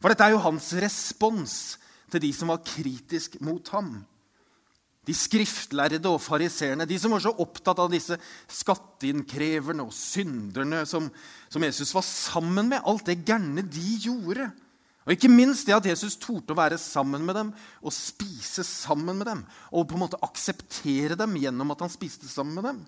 For 0.00 0.08
dette 0.08 0.24
er 0.24 0.32
jo 0.32 0.44
hans 0.44 0.70
respons 0.80 1.76
til 2.12 2.22
de 2.24 2.30
som 2.32 2.48
var 2.48 2.64
kritisk 2.64 3.36
mot 3.44 3.68
ham. 3.74 4.06
De 5.06 5.14
skriftlærde 5.14 6.10
og 6.10 6.18
fariseerne, 6.22 6.86
de 6.88 6.98
som 6.98 7.12
var 7.14 7.22
så 7.22 7.30
opptatt 7.42 7.78
av 7.78 7.92
disse 7.92 8.16
skatteinnkreverne 8.50 9.86
og 9.86 9.94
synderne 9.94 10.82
som, 10.88 11.06
som 11.52 11.62
Jesus 11.62 11.94
var 11.94 12.02
sammen 12.06 12.72
med. 12.72 12.82
Alt 12.82 13.06
det 13.06 13.20
gærne 13.28 13.62
de 13.62 13.92
gjorde. 14.02 14.48
Og 15.06 15.14
ikke 15.14 15.30
minst 15.30 15.68
det 15.68 15.76
at 15.76 15.86
Jesus 15.86 16.16
torde 16.18 16.50
å 16.50 16.58
være 16.58 16.80
sammen 16.82 17.22
med 17.22 17.38
dem 17.38 17.52
og 17.78 17.94
spise 17.94 18.64
sammen 18.66 19.20
med 19.20 19.28
dem. 19.30 19.44
Og 19.70 19.86
på 19.86 19.94
en 19.94 20.02
måte 20.02 20.18
akseptere 20.26 21.14
dem 21.18 21.38
gjennom 21.38 21.70
at 21.76 21.86
han 21.86 21.92
spiste 21.92 22.26
sammen 22.26 22.58
med 22.58 22.66
dem. 22.66 22.80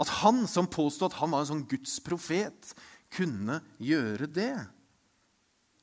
At 0.00 0.12
han 0.20 0.44
som 0.48 0.68
påstod 0.68 1.08
at 1.08 1.18
han 1.22 1.32
var 1.32 1.44
en 1.44 1.50
sånn 1.54 1.66
Guds 1.70 1.96
profet, 2.04 2.74
kunne 3.12 3.60
gjøre 3.80 4.28
det. 4.28 4.54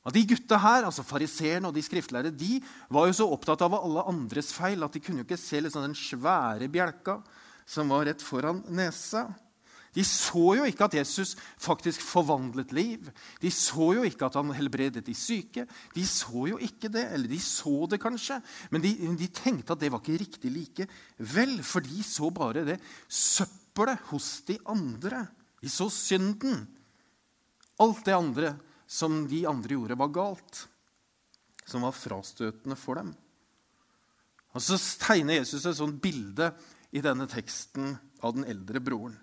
At 0.00 0.16
De 0.16 0.22
gutta 0.24 0.56
her, 0.56 0.86
altså 0.88 1.04
fariseerne 1.04 1.68
og 1.68 1.76
de 1.76 1.82
skriftlærde, 1.84 2.32
de 2.32 2.56
var 2.88 3.10
jo 3.10 3.18
så 3.18 3.26
opptatt 3.28 3.60
av 3.66 3.76
alle 3.76 4.06
andres 4.08 4.54
feil 4.56 4.80
at 4.86 4.96
de 4.96 5.02
kunne 5.04 5.20
jo 5.20 5.28
ikke 5.28 5.40
se 5.40 5.60
liksom 5.60 5.84
den 5.84 5.98
svære 5.98 6.70
bjelka 6.72 7.18
som 7.68 7.92
var 7.92 8.06
rett 8.08 8.24
foran 8.24 8.62
nesa. 8.72 9.28
De 9.90 10.04
så 10.06 10.54
jo 10.54 10.64
ikke 10.68 10.86
at 10.86 10.94
Jesus 11.00 11.34
faktisk 11.58 12.02
forvandlet 12.06 12.72
liv. 12.72 13.08
De 13.42 13.50
så 13.52 13.90
jo 13.96 14.04
ikke 14.06 14.28
at 14.28 14.38
han 14.38 14.52
helbredet 14.54 15.02
de 15.06 15.14
syke. 15.18 15.66
De 15.96 16.04
så 16.06 16.46
jo 16.52 16.60
ikke 16.62 16.88
det, 16.94 17.08
eller 17.10 17.30
de 17.30 17.40
så 17.42 17.88
det 17.90 17.98
kanskje, 18.02 18.38
men 18.70 18.84
de, 18.84 18.94
de 19.18 19.28
tenkte 19.34 19.74
at 19.74 19.82
det 19.82 19.90
var 19.90 20.02
ikke 20.02 20.22
riktig 20.22 20.54
likevel. 20.54 21.56
For 21.66 21.82
de 21.84 22.06
så 22.06 22.30
bare 22.34 22.64
det 22.68 22.78
søppelet 23.10 24.06
hos 24.12 24.32
de 24.46 24.60
andre. 24.70 25.26
De 25.60 25.70
så 25.70 25.90
synden. 25.92 26.62
Alt 27.82 28.06
det 28.06 28.14
andre 28.14 28.54
som 28.90 29.22
de 29.30 29.44
andre 29.46 29.76
gjorde, 29.76 29.94
var 29.94 30.10
galt. 30.10 30.64
Som 31.62 31.84
var 31.86 31.94
frastøtende 31.94 32.74
for 32.78 32.98
dem. 32.98 33.12
Og 34.50 34.62
Så 34.62 34.78
tegner 34.98 35.38
Jesus 35.38 35.62
et 35.62 35.78
sånt 35.78 36.00
bilde 36.02 36.50
i 36.90 37.02
denne 37.04 37.28
teksten 37.30 37.94
av 38.18 38.34
den 38.34 38.48
eldre 38.50 38.82
broren. 38.82 39.14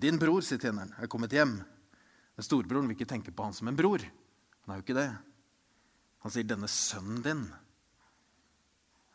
Din 0.00 0.20
bror, 0.20 0.44
sier 0.46 0.62
tjeneren, 0.62 0.94
er 0.96 1.10
kommet 1.10 1.34
hjem. 1.34 1.58
Men 1.58 2.46
storebroren 2.46 2.86
vil 2.86 2.96
ikke 2.96 3.10
tenke 3.10 3.34
på 3.34 3.44
han 3.44 3.56
som 3.56 3.68
en 3.68 3.76
bror. 3.76 4.04
Han 4.64 4.72
er 4.72 4.78
jo 4.78 4.86
ikke 4.86 5.00
det. 5.00 5.10
Han 6.22 6.30
sier 6.30 6.44
'denne 6.44 6.68
sønnen 6.68 7.22
din'. 7.22 7.50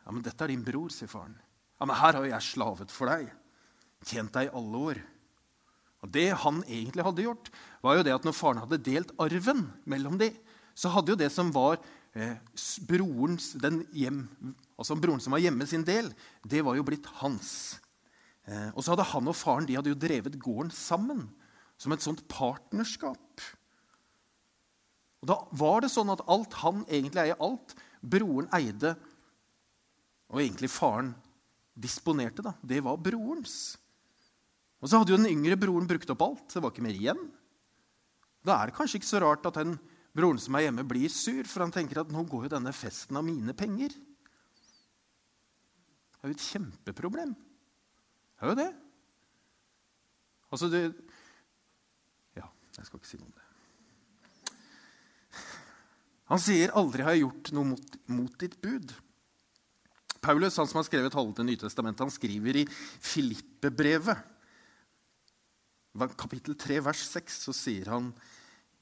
Ja, 0.06 0.12
men 0.12 0.22
'Dette 0.22 0.44
er 0.44 0.48
din 0.48 0.66
bror', 0.66 0.92
sier 0.92 1.08
faren. 1.08 1.40
Ja, 1.80 1.86
men 1.86 1.96
'Her 1.96 2.14
har 2.14 2.26
jo 2.26 2.32
jeg 2.34 2.42
slavet 2.42 2.92
for 2.92 3.08
deg. 3.08 3.32
Tjent 4.04 4.34
deg 4.34 4.48
i 4.48 4.56
alle 4.58 4.78
år'. 4.78 5.04
Og 6.04 6.12
Det 6.12 6.34
han 6.38 6.64
egentlig 6.64 7.04
hadde 7.04 7.24
gjort, 7.24 7.50
var 7.86 8.00
jo 8.00 8.06
det 8.08 8.16
at 8.16 8.26
når 8.26 8.36
faren 8.36 8.62
hadde 8.64 8.82
delt 8.84 9.14
arven 9.22 9.66
mellom 9.90 10.18
de, 10.22 10.32
så 10.76 10.92
hadde 10.92 11.14
jo 11.14 11.20
det 11.20 11.30
som 11.32 11.52
var 11.56 11.78
eh, 12.18 12.36
brorens, 12.88 13.54
hjem, 13.96 14.26
altså 14.76 14.98
broren 15.00 15.24
som 15.24 15.36
var 15.36 15.44
hjemme 15.44 15.68
sin 15.70 15.86
del, 15.88 16.10
det 16.44 16.64
var 16.66 16.78
jo 16.78 16.86
blitt 16.88 17.08
hans. 17.22 17.78
Eh, 18.46 18.72
og 18.74 18.82
så 18.84 18.94
hadde 18.94 19.08
han 19.14 19.32
og 19.32 19.38
faren 19.38 19.68
de 19.70 19.78
hadde 19.78 19.94
jo 19.94 20.00
drevet 20.00 20.40
gården 20.42 20.74
sammen, 20.76 21.28
som 21.80 21.94
et 21.96 22.04
sånt 22.04 22.26
partnerskap. 22.32 23.46
Og 25.24 25.30
Da 25.32 25.40
var 25.58 25.82
det 25.82 25.94
sånn 25.94 26.12
at 26.14 26.24
alt 26.30 26.54
han 26.62 26.84
egentlig 26.86 27.24
eier, 27.24 27.40
alt 27.42 27.74
broren 28.06 28.50
eide, 28.56 28.94
og 30.30 30.42
egentlig 30.42 30.70
faren 30.74 31.14
disponerte, 31.76 32.44
da, 32.46 32.56
det 32.66 32.82
var 32.86 33.02
brorens. 33.02 33.76
Og 34.82 34.90
så 34.90 35.00
hadde 35.00 35.14
jo 35.14 35.18
den 35.20 35.32
yngre 35.32 35.58
broren 35.60 35.88
brukt 35.90 36.12
opp 36.14 36.22
alt. 36.22 36.46
Det 36.54 36.62
var 36.62 36.74
ikke 36.74 36.86
mer 36.86 36.98
igjen. 36.98 37.22
Da 38.46 38.60
er 38.60 38.70
det 38.70 38.78
kanskje 38.78 39.00
ikke 39.02 39.10
så 39.10 39.22
rart 39.24 39.48
at 39.50 39.58
den 39.58 39.74
broren 40.16 40.40
som 40.40 40.56
er 40.56 40.68
hjemme, 40.68 40.86
blir 40.88 41.12
sur, 41.12 41.44
for 41.50 41.66
han 41.66 41.74
tenker 41.74 42.00
at 42.02 42.12
nå 42.14 42.24
går 42.30 42.46
jo 42.46 42.54
denne 42.56 42.74
festen 42.76 43.18
av 43.20 43.26
mine 43.26 43.56
penger. 43.58 43.96
Det 46.16 46.22
er 46.22 46.32
jo 46.32 46.38
et 46.38 46.46
kjempeproblem. 46.50 47.34
Det 47.36 48.46
er 48.46 48.54
jo 48.54 48.60
det. 48.62 48.72
Altså, 50.52 50.70
det 50.72 50.84
Ja, 52.38 52.48
jeg 52.78 52.86
skal 52.88 53.02
ikke 53.02 53.10
si 53.10 53.20
noe 53.20 53.28
om 53.28 53.34
det. 53.34 53.42
Han 56.26 56.42
sier 56.42 56.72
'aldri 56.74 57.04
har 57.06 57.14
jeg 57.14 57.22
gjort 57.22 57.52
noe 57.54 57.66
mot, 57.70 57.98
mot 58.08 58.38
ditt 58.40 58.58
bud'. 58.62 58.96
Paulus, 60.22 60.58
han 60.58 60.66
som 60.66 60.80
har 60.80 60.88
skrevet 60.88 61.14
halve 61.14 61.36
til 61.38 61.46
Nytestamentet, 61.46 62.02
han 62.02 62.10
skriver 62.10 62.56
i 62.56 62.66
Filippe-brevet, 62.66 64.18
kapittel 66.18 66.58
3, 66.58 66.80
vers 66.82 67.04
6, 67.12 67.38
så 67.46 67.54
sier 67.54 67.92
han 67.94 68.10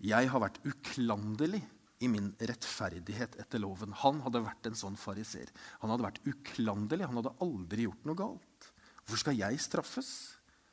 'Jeg 0.03 0.29
har 0.29 0.41
vært 0.43 0.59
uklanderlig 0.67 1.63
i 2.03 2.09
min 2.11 2.33
rettferdighet 2.35 3.37
etter 3.39 3.61
loven'. 3.63 3.95
Han 4.03 4.19
hadde 4.25 4.43
vært 4.43 4.67
en 4.67 4.75
sånn 4.75 4.97
fariser. 4.99 5.47
Han 5.79 5.89
hadde 5.93 6.03
vært 6.03 6.23
uklanderlig. 6.27 7.07
Han 7.07 7.21
hadde 7.21 7.35
aldri 7.39 7.87
gjort 7.87 8.03
noe 8.05 8.19
galt. 8.19 8.71
Hvorfor 9.03 9.21
skal 9.23 9.39
jeg 9.39 9.59
straffes, 9.63 10.09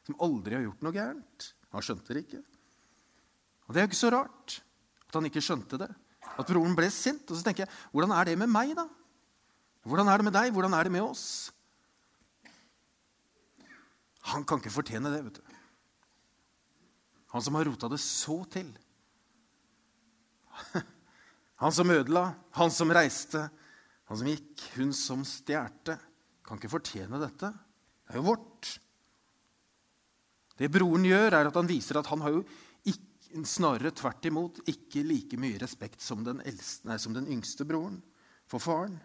som 0.07 0.19
aldri 0.19 0.59
har 0.59 0.67
gjort 0.67 0.83
noe 0.83 0.93
gærent? 0.93 1.53
Han 1.71 1.83
skjønte 1.83 2.15
det 2.15 2.25
ikke. 2.27 2.43
Og 3.69 3.75
det 3.75 3.81
er 3.81 3.87
jo 3.87 3.91
ikke 3.93 4.03
så 4.03 4.11
rart 4.11 4.61
at 5.07 5.15
han 5.15 5.27
ikke 5.31 5.43
skjønte 5.43 5.79
det. 5.79 5.91
At 6.35 6.51
broren 6.51 6.75
ble 6.75 6.91
sint. 6.91 7.31
Og 7.31 7.39
så 7.39 7.47
tenker 7.47 7.67
jeg, 7.67 7.75
hvordan 7.95 8.15
er 8.15 8.27
det 8.27 8.37
med 8.39 8.51
meg, 8.51 8.75
da? 8.79 8.89
Hvordan 9.87 10.11
er 10.11 10.19
det 10.19 10.27
med 10.27 10.35
deg? 10.35 10.53
Hvordan 10.55 10.75
er 10.75 10.87
det 10.87 10.93
med 10.93 11.07
oss? 11.07 11.25
Han 14.35 14.45
kan 14.45 14.59
ikke 14.61 14.75
fortjene 14.75 15.11
det, 15.15 15.23
vet 15.27 15.39
du. 15.39 15.59
Han 17.31 17.43
som 17.47 17.55
har 17.55 17.67
rota 17.71 17.89
det 17.91 18.01
så 18.03 18.43
til. 18.51 18.71
Han 21.61 21.75
som 21.77 21.91
ødela, 21.93 22.31
han 22.57 22.71
som 22.73 22.93
reiste, 22.97 23.43
han 24.09 24.17
som 24.17 24.29
gikk, 24.31 24.63
hun 24.79 24.95
som 24.97 25.25
stjerte. 25.29 25.99
Kan 26.47 26.57
ikke 26.57 26.73
fortjene 26.73 27.21
dette. 27.21 27.51
Det 28.07 28.15
er 28.15 28.19
jo 28.19 28.29
vårt. 28.31 28.71
Det 30.57 30.71
broren 30.73 31.05
gjør, 31.05 31.37
er 31.37 31.51
at 31.51 31.59
han 31.61 31.69
viser 31.69 32.01
at 32.01 32.09
han 32.09 32.25
har 32.25 32.35
jo 32.39 32.45
snarere 33.47 33.93
tvert 33.95 34.27
imot 34.27 34.59
ikke 34.71 35.05
like 35.07 35.39
mye 35.41 35.61
respekt 35.61 36.03
som 36.03 36.25
den, 36.27 36.41
eldste, 36.47 36.89
nei, 36.89 36.99
som 36.99 37.15
den 37.15 37.29
yngste 37.31 37.67
broren 37.69 38.01
for 38.51 38.63
faren. 38.63 38.97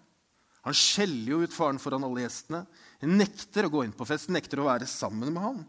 Han 0.65 0.73
skjeller 0.73 1.35
jo 1.35 1.41
ut 1.45 1.53
faren 1.53 1.79
foran 1.81 2.05
alle 2.07 2.23
gjestene. 2.23 2.63
Han 3.03 3.17
nekter 3.19 3.67
å 3.67 3.73
gå 3.73 3.83
inn 3.85 3.93
på 3.93 4.07
fest, 4.09 4.31
nekter 4.33 4.63
å 4.63 4.69
være 4.69 4.87
sammen 4.89 5.29
med 5.29 5.43
ham. 5.43 5.59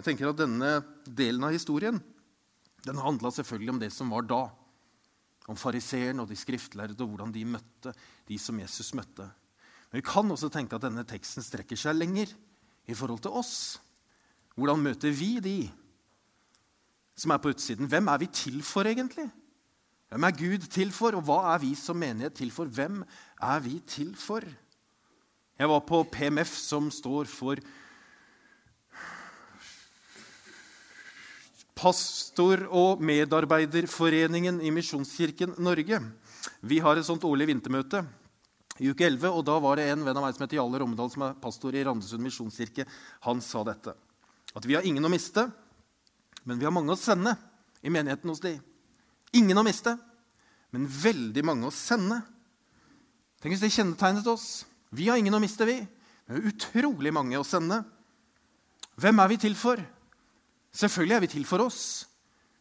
Jeg 0.00 0.14
tenker 0.14 0.30
at 0.30 0.38
Denne 0.40 0.80
delen 1.04 1.44
av 1.44 1.52
historien 1.52 1.98
den 2.86 2.96
handla 2.96 3.28
selvfølgelig 3.36 3.74
om 3.74 3.80
det 3.82 3.90
som 3.92 4.08
var 4.08 4.24
da. 4.24 4.46
Om 5.44 5.58
fariseeren 5.60 6.22
og 6.22 6.30
de 6.30 6.38
skriftlærde 6.38 6.96
og 7.04 7.10
hvordan 7.10 7.34
de 7.34 7.42
møtte 7.44 7.92
de 8.28 8.38
som 8.40 8.56
Jesus 8.56 8.94
møtte. 8.96 9.26
Men 9.90 10.00
vi 10.00 10.06
kan 10.06 10.32
også 10.32 10.48
tenke 10.48 10.78
at 10.78 10.86
denne 10.86 11.04
teksten 11.04 11.44
strekker 11.44 11.76
seg 11.76 11.98
lenger 11.98 12.32
i 12.88 12.96
forhold 12.96 13.20
til 13.26 13.36
oss. 13.42 13.52
Hvordan 14.56 14.80
møter 14.86 15.12
vi 15.12 15.34
de 15.44 15.58
som 17.20 17.34
er 17.34 17.42
på 17.42 17.52
utsiden? 17.52 17.90
Hvem 17.90 18.08
er 18.08 18.22
vi 18.22 18.30
til 18.32 18.62
for, 18.64 18.88
egentlig? 18.88 19.26
Hvem 20.08 20.24
er 20.24 20.38
Gud 20.38 20.64
til 20.72 20.96
for, 20.96 21.18
og 21.18 21.28
hva 21.28 21.42
er 21.52 21.60
vi 21.60 21.74
som 21.76 22.00
menighet 22.00 22.40
til 22.40 22.54
for? 22.54 22.72
Hvem 22.72 23.02
er 23.36 23.60
vi 23.66 23.76
til 23.84 24.16
for? 24.16 24.48
Jeg 25.60 25.68
var 25.68 25.84
på 25.84 26.06
PMF, 26.08 26.56
som 26.56 26.88
står 26.88 27.28
for 27.28 27.60
Pastor- 31.80 32.66
og 32.76 33.00
medarbeiderforeningen 33.00 34.58
i 34.60 34.70
Misjonskirken 34.74 35.54
Norge. 35.64 36.00
Vi 36.60 36.78
har 36.78 36.98
et 36.98 37.06
sånt 37.06 37.24
årlig 37.24 37.46
vintermøte 37.48 38.02
i 38.80 38.90
uke 38.90 39.06
11. 39.06 39.30
Og 39.32 39.44
da 39.48 39.56
var 39.64 39.80
det 39.80 39.86
en 39.88 40.02
venn 40.04 40.16
av 40.16 40.26
meg 40.26 40.36
som 40.36 40.44
heter 40.44 40.58
Jalle 40.58 40.80
Rommedal, 40.82 41.08
som 41.12 41.24
er 41.24 41.38
pastor 41.40 41.76
i 41.76 41.84
Randesund 41.86 42.24
misjonskirke. 42.24 42.84
Han 43.24 43.40
sa 43.44 43.62
dette. 43.64 43.94
At 44.52 44.66
vi 44.68 44.76
har 44.76 44.84
ingen 44.84 45.04
å 45.04 45.12
miste, 45.12 45.46
men 46.44 46.60
vi 46.60 46.66
har 46.68 46.74
mange 46.74 46.92
å 46.92 47.00
sende 47.00 47.32
i 47.80 47.92
menigheten 47.92 48.28
hos 48.28 48.42
de. 48.44 48.58
Ingen 49.40 49.60
å 49.60 49.64
miste, 49.64 49.94
men 50.74 50.84
veldig 50.84 51.44
mange 51.48 51.68
å 51.68 51.72
sende. 51.72 52.18
Tenk 53.40 53.54
hvis 53.54 53.64
det 53.64 53.72
kjennetegnet 53.72 54.28
oss. 54.28 54.66
Vi 54.92 55.08
har 55.08 55.16
ingen 55.16 55.36
å 55.36 55.40
miste, 55.40 55.64
vi. 55.64 55.78
Men 56.26 56.42
vi 56.42 56.52
utrolig 56.52 57.12
mange 57.14 57.40
å 57.40 57.46
sende. 57.46 57.80
Hvem 59.00 59.22
er 59.22 59.32
vi 59.32 59.40
til 59.40 59.56
for? 59.56 59.80
Selvfølgelig 60.70 61.16
er 61.16 61.24
vi 61.24 61.32
til 61.34 61.46
for 61.48 61.64
oss. 61.64 62.06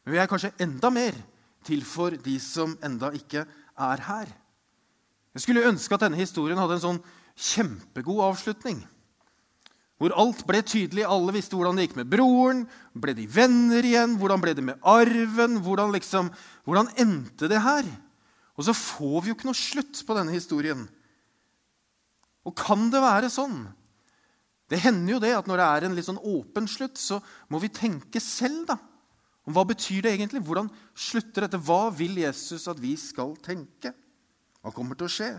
Men 0.05 0.15
vi 0.15 0.21
er 0.21 0.29
kanskje 0.29 0.55
enda 0.63 0.89
mer 0.93 1.17
til 1.67 1.83
for 1.85 2.15
de 2.15 2.37
som 2.41 2.77
enda 2.85 3.11
ikke 3.15 3.43
er 3.45 4.05
her. 4.07 4.29
Jeg 5.35 5.45
skulle 5.45 5.67
ønske 5.69 5.93
at 5.95 6.07
denne 6.07 6.19
historien 6.19 6.57
hadde 6.57 6.79
en 6.79 6.85
sånn 6.85 7.03
kjempegod 7.39 8.23
avslutning. 8.31 8.81
Hvor 9.99 10.15
alt 10.15 10.45
ble 10.47 10.61
tydelig, 10.63 11.03
alle 11.03 11.33
visste 11.35 11.57
hvordan 11.59 11.75
det 11.75 11.89
gikk 11.89 11.97
med 11.99 12.09
broren. 12.11 12.63
Ble 12.95 13.13
de 13.17 13.25
venner 13.29 13.83
igjen? 13.83 14.15
Hvordan 14.19 14.43
ble 14.43 14.53
det 14.55 14.63
med 14.63 14.79
arven? 14.87 15.59
Hvordan, 15.63 15.91
liksom, 15.95 16.31
hvordan 16.63 16.87
endte 17.03 17.49
det 17.51 17.59
her? 17.61 17.87
Og 18.55 18.65
så 18.67 18.75
får 18.75 19.17
vi 19.21 19.31
jo 19.31 19.35
ikke 19.35 19.49
noe 19.49 19.59
slutt 19.59 19.99
på 20.07 20.15
denne 20.15 20.33
historien. 20.35 20.85
Og 22.47 22.55
kan 22.57 22.87
det 22.91 23.03
være 23.03 23.31
sånn? 23.31 23.67
Det 24.69 24.79
hender 24.83 25.15
jo 25.15 25.21
det 25.23 25.33
at 25.33 25.47
når 25.49 25.59
det 25.59 25.67
er 25.67 25.85
en 25.87 25.95
litt 25.97 26.07
sånn 26.07 26.21
åpen 26.21 26.67
slutt, 26.69 26.99
så 27.01 27.17
må 27.49 27.61
vi 27.61 27.71
tenke 27.73 28.21
selv, 28.21 28.67
da. 28.69 28.77
Om 29.49 29.55
hva 29.55 29.63
betyr 29.65 30.03
det 30.05 30.11
egentlig? 30.13 30.43
Hvordan 30.45 30.69
slutter 30.93 31.45
dette? 31.45 31.57
Hva 31.65 31.87
vil 31.95 32.19
Jesus 32.21 32.67
at 32.69 32.77
vi 32.81 32.93
skal 33.01 33.33
tenke? 33.41 33.95
Hva 34.61 34.73
kommer 34.75 34.99
til 34.99 35.07
å 35.07 35.13
skje? 35.13 35.31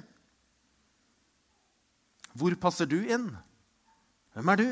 Hvor 2.34 2.56
passer 2.62 2.90
du 2.90 2.98
inn? 3.04 3.28
Hvem 4.34 4.50
er 4.50 4.58
du? 4.58 4.68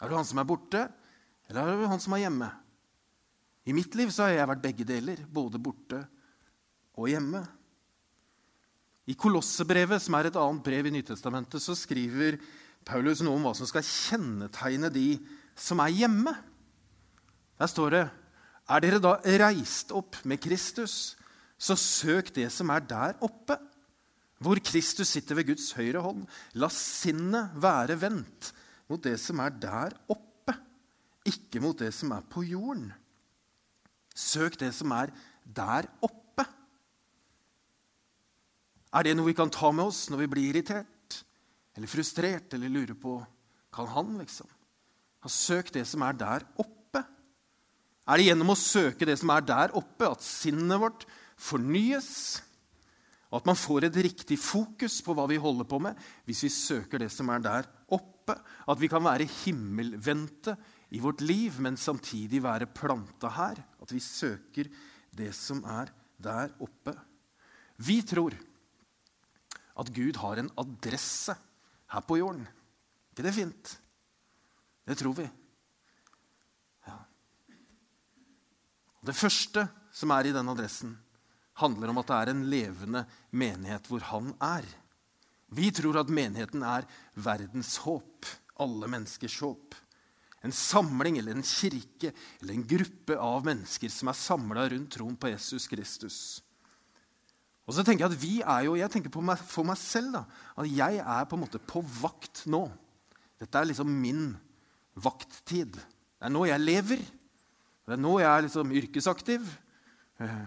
Er 0.00 0.08
du 0.08 0.16
han 0.16 0.24
som 0.28 0.40
er 0.40 0.48
borte, 0.48 0.86
eller 1.50 1.68
er 1.68 1.80
du 1.80 1.88
han 1.90 2.00
som 2.00 2.16
er 2.16 2.24
hjemme? 2.24 2.48
I 3.68 3.76
mitt 3.76 3.92
liv 3.98 4.08
så 4.12 4.24
har 4.24 4.38
jeg 4.38 4.48
vært 4.48 4.64
begge 4.64 4.86
deler, 4.88 5.20
både 5.28 5.60
borte 5.60 6.00
og 6.96 7.10
hjemme. 7.12 7.42
I 9.10 9.16
Kolossebrevet, 9.18 10.00
som 10.00 10.16
er 10.16 10.30
et 10.30 10.38
annet 10.40 10.64
brev 10.64 10.88
i 10.88 10.94
Nytestamentet, 10.94 11.60
så 11.60 11.76
skriver 11.76 12.38
Paulus 12.86 13.22
noe 13.22 13.36
om 13.38 13.46
hva 13.48 13.54
som 13.56 13.68
skal 13.68 13.86
kjennetegne 13.86 14.90
de 14.92 15.08
som 15.58 15.80
er 15.84 15.92
hjemme. 15.94 16.32
Der 17.60 17.70
står 17.70 17.94
det 17.94 18.04
Er 18.70 18.82
dere 18.84 19.00
da 19.02 19.16
reist 19.42 19.90
opp 19.92 20.20
med 20.24 20.40
Kristus, 20.40 21.16
så 21.60 21.76
søk 21.76 22.30
det 22.34 22.48
som 22.54 22.70
er 22.72 22.86
der 22.86 23.18
oppe 23.20 23.58
hvor 24.40 24.56
Kristus 24.64 25.10
sitter 25.12 25.36
ved 25.36 25.50
Guds 25.50 25.68
høyre 25.76 26.00
hånd. 26.00 26.24
La 26.56 26.70
sinnet 26.72 27.52
være 27.60 27.98
vendt 28.00 28.52
mot 28.88 29.02
det 29.04 29.18
som 29.20 29.42
er 29.44 29.52
der 29.52 29.96
oppe, 30.10 30.54
ikke 31.28 31.60
mot 31.60 31.76
det 31.78 31.92
som 31.94 32.14
er 32.16 32.24
på 32.24 32.42
jorden. 32.48 32.88
Søk 34.16 34.56
det 34.60 34.72
som 34.74 34.94
er 34.96 35.12
der 35.44 35.90
oppe. 36.00 36.46
Er 38.90 39.06
det 39.06 39.12
noe 39.14 39.28
vi 39.28 39.36
kan 39.36 39.52
ta 39.52 39.70
med 39.70 39.92
oss 39.92 40.08
når 40.10 40.24
vi 40.24 40.30
blir 40.32 40.48
irritert 40.50 40.88
eller 41.76 41.90
frustrert 41.90 42.54
eller 42.54 42.72
lurer 42.72 42.96
på 42.98 43.18
Kan 43.70 43.86
han, 43.86 44.16
liksom? 44.18 44.48
Ha 45.22 45.30
søkt 45.30 45.76
det 45.76 45.84
som 45.86 46.02
er 46.02 46.16
der 46.18 46.44
oppe. 46.58 47.04
Er 48.10 48.18
det 48.18 48.24
gjennom 48.26 48.50
å 48.50 48.58
søke 48.58 49.06
det 49.06 49.14
som 49.20 49.30
er 49.30 49.44
der 49.46 49.74
oppe, 49.78 50.08
at 50.08 50.24
sinnet 50.26 50.80
vårt 50.82 51.04
fornyes? 51.38 52.40
Og 53.30 53.38
at 53.38 53.46
man 53.46 53.58
får 53.58 53.86
et 53.86 53.98
riktig 54.08 54.40
fokus 54.42 54.98
på 55.06 55.14
hva 55.14 55.28
vi 55.30 55.38
holder 55.38 55.68
på 55.70 55.78
med, 55.84 55.98
hvis 56.26 56.42
vi 56.48 56.50
søker 56.50 56.98
det 56.98 57.12
som 57.14 57.30
er 57.30 57.44
der 57.44 57.68
oppe. 57.94 58.34
At 58.66 58.80
vi 58.80 58.90
kan 58.90 59.04
være 59.06 59.28
himmelvendte 59.44 60.56
i 60.90 61.02
vårt 61.02 61.22
liv, 61.22 61.60
men 61.62 61.78
samtidig 61.78 62.42
være 62.42 62.72
planta 62.74 63.30
her. 63.36 63.60
At 63.78 63.94
vi 63.94 64.02
søker 64.02 64.72
det 65.14 65.30
som 65.38 65.62
er 65.62 65.92
der 66.18 66.50
oppe. 66.58 66.96
Vi 67.78 68.00
tror 68.02 68.34
at 69.80 69.94
Gud 69.94 70.18
har 70.20 70.42
en 70.42 70.50
adresse 70.58 71.36
her 71.90 72.06
på 72.06 72.18
jorden. 72.20 72.46
ikke 73.10 73.26
det 73.26 73.34
fint? 73.34 73.76
Det 74.86 74.96
tror 74.98 75.14
vi. 75.14 75.26
Ja. 76.86 76.96
Det 79.02 79.16
første 79.16 79.66
som 79.92 80.12
er 80.14 80.30
i 80.30 80.34
den 80.34 80.48
adressen, 80.48 80.94
handler 81.60 81.92
om 81.92 82.00
at 82.00 82.08
det 82.08 82.18
er 82.18 82.32
en 82.32 82.44
levende 82.50 83.04
menighet 83.30 83.90
hvor 83.90 84.04
han 84.12 84.32
er. 84.40 84.66
Vi 85.50 85.70
tror 85.74 85.98
at 86.00 86.12
menigheten 86.12 86.62
er 86.62 86.86
verdens 87.18 87.76
håp, 87.84 88.28
alle 88.62 88.88
menneskers 88.90 89.40
håp. 89.42 89.74
En 90.46 90.54
samling 90.54 91.18
eller 91.18 91.36
en 91.36 91.44
kirke 91.44 92.14
eller 92.40 92.54
en 92.54 92.64
gruppe 92.64 93.18
av 93.20 93.44
mennesker 93.44 93.92
som 93.92 94.08
er 94.08 94.16
samla 94.16 94.68
rundt 94.72 94.94
troen 94.94 95.18
på 95.20 95.32
Jesus 95.34 95.66
Kristus. 95.68 96.20
Og 97.70 97.76
så 97.76 97.84
tenker 97.86 98.08
Jeg 98.08 98.10
at 98.10 98.18
vi 98.18 98.32
er 98.42 98.64
jo, 98.66 98.74
jeg 98.74 98.90
tenker 98.90 99.12
på 99.14 99.22
meg, 99.22 99.38
for 99.46 99.62
meg 99.62 99.78
selv 99.78 100.16
da, 100.16 100.24
at 100.58 100.66
jeg 100.66 100.98
er 100.98 101.28
på 101.30 101.38
en 101.38 101.44
måte 101.44 101.60
på 101.62 101.84
vakt 102.00 102.42
nå. 102.50 102.64
Dette 103.38 103.60
er 103.60 103.68
liksom 103.70 103.92
min 103.94 104.32
vakttid. 104.98 105.78
Det 105.78 106.26
er 106.26 106.34
nå 106.34 106.42
jeg 106.50 106.64
lever. 106.64 107.04
Det 107.86 107.94
er 107.94 108.02
nå 108.02 108.16
jeg 108.18 108.26
er 108.26 108.42
liksom 108.48 108.74
yrkesaktiv. 108.74 109.46
Eh, 110.18 110.42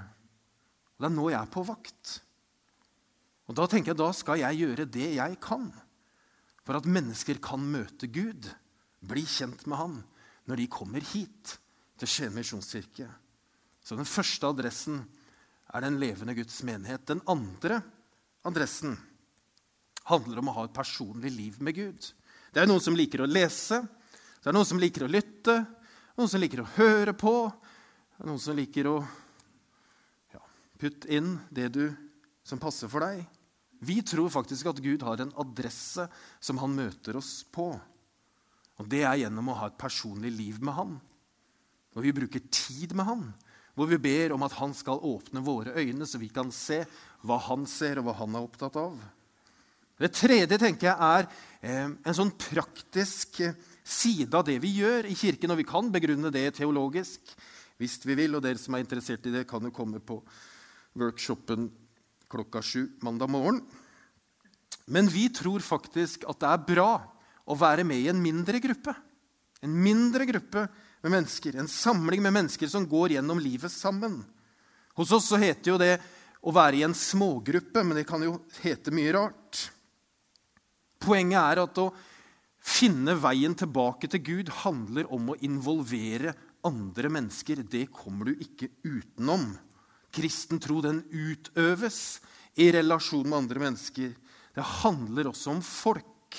det 1.00 1.08
er 1.08 1.16
nå 1.16 1.30
jeg 1.32 1.40
er 1.40 1.54
på 1.56 1.64
vakt. 1.64 2.18
Og 3.48 3.56
Da 3.56 3.70
tenker 3.72 3.94
jeg, 3.94 4.02
da 4.04 4.12
skal 4.16 4.44
jeg 4.44 4.60
gjøre 4.60 4.90
det 4.92 5.10
jeg 5.16 5.40
kan 5.44 5.72
for 6.64 6.80
at 6.80 6.88
mennesker 6.88 7.40
kan 7.44 7.60
møte 7.60 8.08
Gud, 8.12 8.48
bli 9.04 9.24
kjent 9.28 9.66
med 9.68 9.80
Han, 9.80 9.98
når 10.48 10.62
de 10.62 10.72
kommer 10.72 11.04
hit 11.14 11.58
til 12.00 12.10
Skien 12.10 12.36
misjonskirke. 12.36 13.10
Så 13.84 13.98
den 14.00 14.08
første 14.08 14.48
adressen 14.48 15.02
er 15.74 15.84
den 15.84 15.98
levende 16.02 16.36
Guds 16.38 16.62
menighet. 16.66 17.06
Den 17.10 17.24
andre 17.30 17.82
adressen 18.46 18.96
handler 20.10 20.42
om 20.42 20.52
å 20.52 20.56
ha 20.60 20.68
et 20.68 20.76
personlig 20.76 21.32
liv 21.34 21.60
med 21.64 21.78
Gud. 21.78 22.10
Det 22.54 22.62
er 22.62 22.70
noen 22.70 22.84
som 22.84 22.96
liker 22.98 23.24
å 23.24 23.30
lese, 23.30 23.82
det 24.44 24.52
er 24.52 24.56
noen 24.56 24.68
som 24.68 24.82
liker 24.82 25.06
å 25.06 25.12
lytte, 25.12 25.56
noen 26.20 26.30
som 26.30 26.42
liker 26.44 26.62
å 26.62 26.72
høre 26.76 27.16
på, 27.18 27.34
det 28.14 28.22
er 28.22 28.30
noen 28.30 28.42
som 28.44 28.58
liker 28.58 28.90
å 28.92 28.98
putte 30.84 31.08
inn 31.16 31.38
det 31.50 31.70
du, 31.74 31.86
som 32.44 32.60
passer 32.60 32.92
for 32.92 33.06
deg. 33.06 33.24
Vi 33.84 34.02
tror 34.04 34.32
faktisk 34.32 34.68
at 34.68 34.82
Gud 34.84 35.04
har 35.04 35.22
en 35.24 35.32
adresse 35.40 36.06
som 36.44 36.60
han 36.60 36.76
møter 36.76 37.18
oss 37.20 37.42
på. 37.52 37.72
Og 38.82 38.90
Det 38.90 39.04
er 39.08 39.22
gjennom 39.22 39.52
å 39.52 39.58
ha 39.62 39.70
et 39.70 39.80
personlig 39.80 40.32
liv 40.36 40.60
med 40.64 40.76
han. 40.76 40.94
Når 41.96 42.06
vi 42.06 42.16
bruker 42.20 42.44
tid 42.52 42.96
med 42.98 43.08
han. 43.08 43.26
Hvor 43.74 43.90
vi 43.90 43.98
ber 43.98 44.36
om 44.36 44.44
at 44.46 44.54
han 44.60 44.74
skal 44.78 45.02
åpne 45.02 45.42
våre 45.42 45.74
øyne, 45.80 46.06
så 46.06 46.22
vi 46.22 46.30
kan 46.30 46.52
se 46.54 46.84
hva 47.26 47.40
han 47.48 47.66
ser, 47.70 48.00
og 48.00 48.08
hva 48.08 48.18
han 48.20 48.36
er 48.38 48.46
opptatt 48.46 48.78
av. 48.78 48.98
Det 49.98 50.12
tredje 50.14 50.58
tenker 50.62 50.90
jeg 50.90 50.98
er 51.00 51.28
eh, 51.62 51.90
en 51.90 52.18
sånn 52.18 52.34
praktisk 52.38 53.40
eh, 53.46 53.56
side 53.84 54.34
av 54.36 54.46
det 54.48 54.58
vi 54.64 54.76
gjør 54.80 55.08
i 55.10 55.18
kirken. 55.18 55.54
Og 55.54 55.62
vi 55.62 55.68
kan 55.68 55.92
begrunne 55.94 56.34
det 56.34 56.48
teologisk 56.58 57.34
hvis 57.82 57.98
vi 58.06 58.16
vil, 58.18 58.36
og 58.38 58.44
dere 58.46 58.62
som 58.62 58.76
er 58.78 58.84
interessert 58.84 59.26
i 59.28 59.34
det, 59.34 59.48
kan 59.50 59.64
jo 59.66 59.74
komme 59.74 60.00
på 60.04 60.20
workshopen 61.00 61.72
klokka 62.32 62.62
sju 62.66 62.88
mandag 63.06 63.32
morgen. 63.34 63.62
Men 64.86 65.10
vi 65.12 65.28
tror 65.34 65.64
faktisk 65.64 66.26
at 66.30 66.42
det 66.42 66.52
er 66.52 66.68
bra 66.68 66.92
å 67.44 67.58
være 67.60 67.86
med 67.88 68.04
i 68.04 68.10
en 68.12 68.22
mindre 68.22 68.62
gruppe. 68.64 68.94
En 69.64 69.74
mindre 69.74 70.28
gruppe 70.28 70.68
med 71.04 71.12
mennesker, 71.18 71.58
en 71.60 71.68
samling 71.68 72.24
med 72.24 72.34
mennesker 72.34 72.70
som 72.72 72.88
går 72.88 73.18
gjennom 73.18 73.42
livet 73.44 73.72
sammen. 73.72 74.22
Hos 74.96 75.12
oss 75.12 75.28
så 75.32 75.40
heter 75.42 75.74
jo 75.74 75.78
det 75.82 75.98
å 76.44 76.54
være 76.56 76.80
i 76.80 76.86
en 76.88 76.96
smågruppe, 76.96 77.84
men 77.84 78.00
det 78.00 78.08
kan 78.08 78.24
jo 78.24 78.38
hete 78.64 78.94
mye 78.96 79.14
rart. 79.16 79.66
Poenget 81.04 81.40
er 81.42 81.64
at 81.66 81.82
å 81.84 81.90
finne 82.64 83.18
veien 83.20 83.56
tilbake 83.60 84.08
til 84.12 84.24
Gud 84.24 84.52
handler 84.64 85.10
om 85.12 85.34
å 85.34 85.40
involvere 85.44 86.36
andre 86.64 87.12
mennesker. 87.12 87.66
Det 87.68 87.90
kommer 87.92 88.32
du 88.32 88.44
ikke 88.46 88.72
utenom. 88.88 89.50
Kristen 90.14 90.62
tro 90.64 90.80
den 90.86 91.02
utøves 91.12 92.22
i 92.56 92.70
relasjon 92.72 93.28
med 93.28 93.44
andre 93.44 93.66
mennesker. 93.66 94.14
Det 94.54 94.68
handler 94.84 95.32
også 95.32 95.58
om 95.58 95.64
folk. 95.66 96.38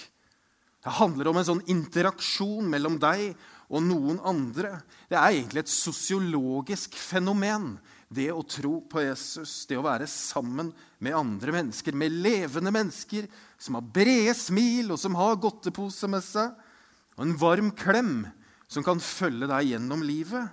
Det 0.85 0.92
handler 1.00 1.29
om 1.29 1.40
en 1.40 1.48
sånn 1.48 1.64
interaksjon 1.72 2.68
mellom 2.70 2.96
deg 3.03 3.33
og 3.72 3.83
noen 3.85 4.20
andre. 4.27 4.79
Det 5.09 5.16
er 5.16 5.38
egentlig 5.38 5.64
et 5.64 5.72
sosiologisk 5.72 6.96
fenomen, 6.98 7.74
det 8.14 8.29
å 8.31 8.44
tro 8.46 8.79
på 8.87 9.03
Jesus. 9.03 9.64
Det 9.66 9.79
å 9.79 9.85
være 9.87 10.07
sammen 10.11 10.70
med 11.03 11.16
andre 11.16 11.55
mennesker, 11.57 11.96
med 11.96 12.14
levende 12.24 12.72
mennesker 12.74 13.29
som 13.59 13.79
har 13.79 13.87
brede 13.96 14.35
smil, 14.38 14.92
og 14.94 15.00
som 15.00 15.16
har 15.18 15.40
godtepose 15.40 16.11
med 16.11 16.24
seg, 16.27 16.53
og 17.14 17.24
en 17.24 17.38
varm 17.38 17.70
klem 17.74 18.16
som 18.70 18.85
kan 18.87 19.03
følge 19.03 19.48
deg 19.50 19.74
gjennom 19.74 20.03
livet. 20.07 20.50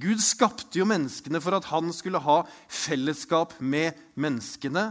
Gud 0.00 0.22
skapte 0.24 0.80
jo 0.80 0.86
menneskene 0.88 1.40
for 1.42 1.54
at 1.56 1.68
han 1.68 1.92
skulle 1.94 2.22
ha 2.22 2.40
fellesskap 2.70 3.58
med 3.60 3.98
menneskene, 4.18 4.90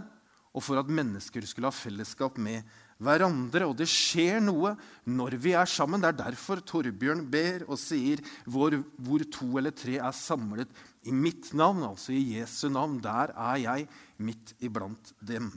og 0.51 0.63
for 0.65 0.79
at 0.81 0.91
mennesker 0.91 1.45
skulle 1.47 1.71
ha 1.71 1.75
fellesskap 1.75 2.37
med 2.41 2.67
hverandre. 3.01 3.67
Og 3.67 3.75
det 3.79 3.89
skjer 3.89 4.39
noe 4.43 4.75
når 5.09 5.37
vi 5.41 5.55
er 5.57 5.69
sammen. 5.69 6.01
Det 6.03 6.11
er 6.11 6.19
derfor 6.21 6.61
Torbjørn 6.65 7.25
ber 7.31 7.65
og 7.67 7.79
sier 7.81 8.21
hvor, 8.45 8.75
hvor 9.01 9.25
to 9.33 9.49
eller 9.59 9.75
tre 9.75 9.97
er 9.99 10.15
samlet 10.15 10.71
i 11.09 11.13
mitt 11.15 11.49
navn, 11.57 11.81
altså 11.87 12.13
i 12.13 12.37
Jesu 12.37 12.67
navn, 12.69 12.99
der 13.01 13.33
er 13.33 13.57
jeg 13.63 13.87
midt 14.21 14.53
iblant 14.61 15.13
dem. 15.17 15.49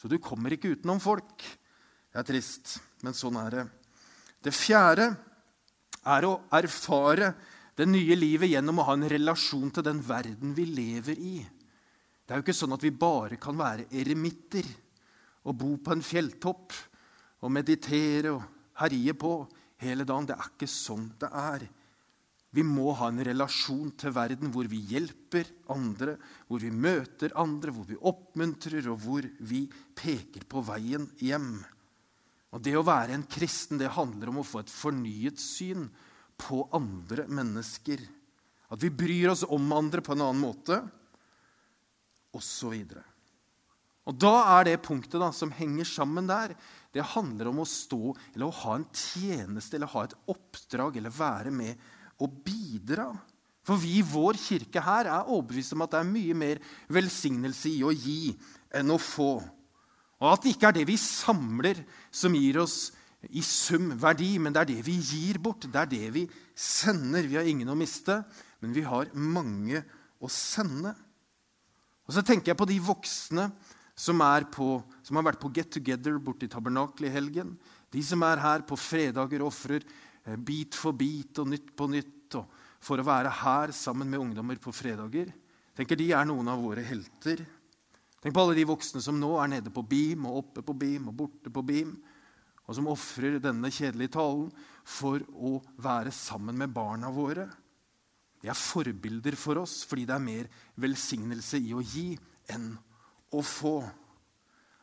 Så 0.00 0.08
du 0.08 0.16
kommer 0.22 0.54
ikke 0.54 0.72
utenom 0.72 1.02
folk. 1.02 1.44
Det 2.08 2.22
er 2.22 2.28
trist, 2.28 2.78
men 3.04 3.16
sånn 3.16 3.36
er 3.42 3.52
det. 3.52 3.66
Det 4.46 4.54
fjerde 4.54 5.10
er 6.06 6.24
å 6.24 6.38
erfare 6.54 7.34
det 7.76 7.84
nye 7.90 8.16
livet 8.16 8.48
gjennom 8.48 8.80
å 8.80 8.86
ha 8.88 8.94
en 8.96 9.08
relasjon 9.10 9.72
til 9.74 9.84
den 9.84 10.00
verden 10.06 10.54
vi 10.56 10.64
lever 10.70 11.20
i. 11.20 11.36
Det 12.24 12.32
er 12.32 12.40
jo 12.40 12.46
ikke 12.46 12.56
sånn 12.56 12.74
at 12.74 12.84
vi 12.84 12.94
bare 12.94 13.36
kan 13.40 13.58
være 13.58 13.88
eremitter 13.92 14.64
og 15.46 15.56
bo 15.56 15.72
på 15.78 15.94
en 15.94 16.04
fjelltopp 16.04 16.74
og 17.46 17.52
meditere 17.54 18.34
og 18.34 18.42
herje 18.82 19.14
på 19.16 19.32
hele 19.82 20.06
dagen. 20.08 20.28
Det 20.28 20.36
er 20.36 20.52
ikke 20.52 20.70
sånn 20.70 21.08
det 21.20 21.30
er. 21.30 21.66
Vi 22.56 22.64
må 22.64 22.92
ha 22.96 23.10
en 23.12 23.20
relasjon 23.26 23.90
til 24.00 24.14
verden 24.16 24.50
hvor 24.54 24.68
vi 24.70 24.78
hjelper 24.88 25.48
andre, 25.72 26.16
hvor 26.48 26.62
vi 26.62 26.70
møter 26.72 27.34
andre, 27.36 27.72
hvor 27.74 27.84
vi 27.88 27.98
oppmuntrer, 28.00 28.86
og 28.88 29.02
hvor 29.02 29.26
vi 29.44 29.66
peker 29.98 30.46
på 30.48 30.62
veien 30.64 31.08
hjem. 31.20 31.58
Og 32.56 32.62
Det 32.64 32.72
å 32.78 32.86
være 32.86 33.12
en 33.12 33.26
kristen 33.28 33.80
det 33.80 33.92
handler 33.92 34.32
om 34.32 34.40
å 34.40 34.46
få 34.46 34.62
et 34.62 34.72
fornyet 34.72 35.42
syn 35.42 35.90
på 36.40 36.62
andre 36.76 37.26
mennesker. 37.28 38.00
At 38.72 38.80
vi 38.80 38.88
bryr 38.88 39.34
oss 39.34 39.44
om 39.44 39.68
andre 39.76 40.00
på 40.00 40.14
en 40.14 40.24
annen 40.24 40.40
måte, 40.40 40.80
osv. 42.36 42.72
Og 44.06 44.18
da 44.22 44.34
er 44.56 44.68
det 44.68 44.82
punktet 44.86 45.18
da, 45.18 45.32
som 45.34 45.50
henger 45.54 45.88
sammen 45.88 46.28
der, 46.30 46.54
det 46.94 47.04
handler 47.12 47.50
om 47.50 47.60
å 47.60 47.68
stå 47.68 48.14
eller 48.32 48.46
å 48.46 48.58
ha 48.62 48.76
en 48.78 48.86
tjeneste 48.94 49.76
eller 49.76 49.90
ha 49.92 50.04
et 50.06 50.14
oppdrag 50.32 50.96
eller 51.00 51.12
være 51.12 51.52
med 51.52 51.80
og 52.22 52.38
bidra. 52.46 53.10
For 53.66 53.80
vi 53.82 53.98
i 53.98 54.06
vår 54.06 54.38
kirke 54.38 54.80
her 54.84 55.10
er 55.10 55.26
overbevist 55.26 55.74
om 55.74 55.82
at 55.84 55.92
det 55.92 56.00
er 56.00 56.12
mye 56.12 56.36
mer 56.38 56.62
velsignelse 56.94 57.72
i 57.74 57.82
å 57.84 57.90
gi 57.90 58.30
enn 58.78 58.94
å 58.94 59.00
få. 59.02 59.32
Og 60.22 60.28
at 60.30 60.44
det 60.44 60.54
ikke 60.54 60.70
er 60.70 60.78
det 60.78 60.86
vi 60.88 60.96
samler, 61.00 61.82
som 62.14 62.36
gir 62.38 62.62
oss 62.62 62.78
i 63.26 63.42
sum 63.44 63.90
verdi, 64.00 64.36
men 64.38 64.54
det 64.54 64.62
er 64.62 64.70
det 64.70 64.84
vi 64.86 64.96
gir 65.02 65.40
bort. 65.42 65.66
Det 65.66 65.82
er 65.82 65.90
det 65.90 66.12
vi 66.14 66.24
sender. 66.54 67.26
Vi 67.26 67.36
har 67.36 67.48
ingen 67.48 67.72
å 67.72 67.76
miste, 67.76 68.22
men 68.62 68.72
vi 68.76 68.86
har 68.86 69.10
mange 69.18 69.82
å 70.22 70.30
sende. 70.32 70.94
Og 72.06 72.14
så 72.14 72.22
tenker 72.22 72.52
jeg 72.52 72.60
på 72.60 72.68
de 72.70 72.78
voksne 72.86 73.50
som, 73.96 74.20
på, 74.52 74.68
som 75.02 75.16
har 75.16 75.24
vært 75.30 75.40
på 75.40 75.50
Get 75.56 75.72
Together 75.72 76.18
borte 76.20 76.44
i 76.46 76.52
tabernakelet 76.52 77.08
i 77.08 77.14
helgen. 77.14 77.54
De 77.90 78.02
som 78.04 78.22
er 78.26 78.42
her 78.42 78.64
på 78.68 78.76
fredager 78.76 79.40
og 79.40 79.48
ofrer 79.48 79.82
eh, 79.82 80.36
bit 80.36 80.76
for 80.76 80.92
bit 80.92 81.40
og 81.40 81.48
Nytt 81.48 81.72
på 81.76 81.88
nytt 81.88 82.36
og 82.36 82.62
for 82.86 83.00
å 83.00 83.06
være 83.06 83.32
her 83.40 83.72
sammen 83.74 84.10
med 84.10 84.20
ungdommer 84.20 84.60
på 84.62 84.74
fredager. 84.74 85.32
tenker 85.74 85.96
De 85.96 86.10
er 86.12 86.26
noen 86.28 86.48
av 86.52 86.60
våre 86.60 86.84
helter. 86.84 87.40
Tenk 88.20 88.34
på 88.34 88.42
alle 88.42 88.56
de 88.58 88.66
voksne 88.68 89.00
som 89.02 89.16
nå 89.18 89.32
er 89.40 89.56
nede 89.56 89.72
på 89.72 89.82
Beam 89.86 90.28
og 90.28 90.42
oppe 90.42 90.62
på 90.66 90.76
Beam 90.76 91.08
og 91.10 91.16
borte 91.16 91.52
på 91.52 91.64
Beam 91.66 91.96
og 92.66 92.74
som 92.74 92.88
ofrer 92.90 93.38
denne 93.42 93.70
kjedelige 93.70 94.16
talen 94.16 94.48
for 94.86 95.22
å 95.38 95.56
være 95.82 96.12
sammen 96.14 96.58
med 96.58 96.72
barna 96.74 97.12
våre. 97.14 97.46
De 98.42 98.50
er 98.50 98.58
forbilder 98.58 99.38
for 99.38 99.62
oss 99.62 99.80
fordi 99.86 100.06
det 100.08 100.16
er 100.16 100.24
mer 100.26 100.50
velsignelse 100.82 101.60
i 101.62 101.72
å 101.74 101.84
gi 101.84 102.10
enn 102.52 102.72
å 103.36 103.44
få. 103.44 103.76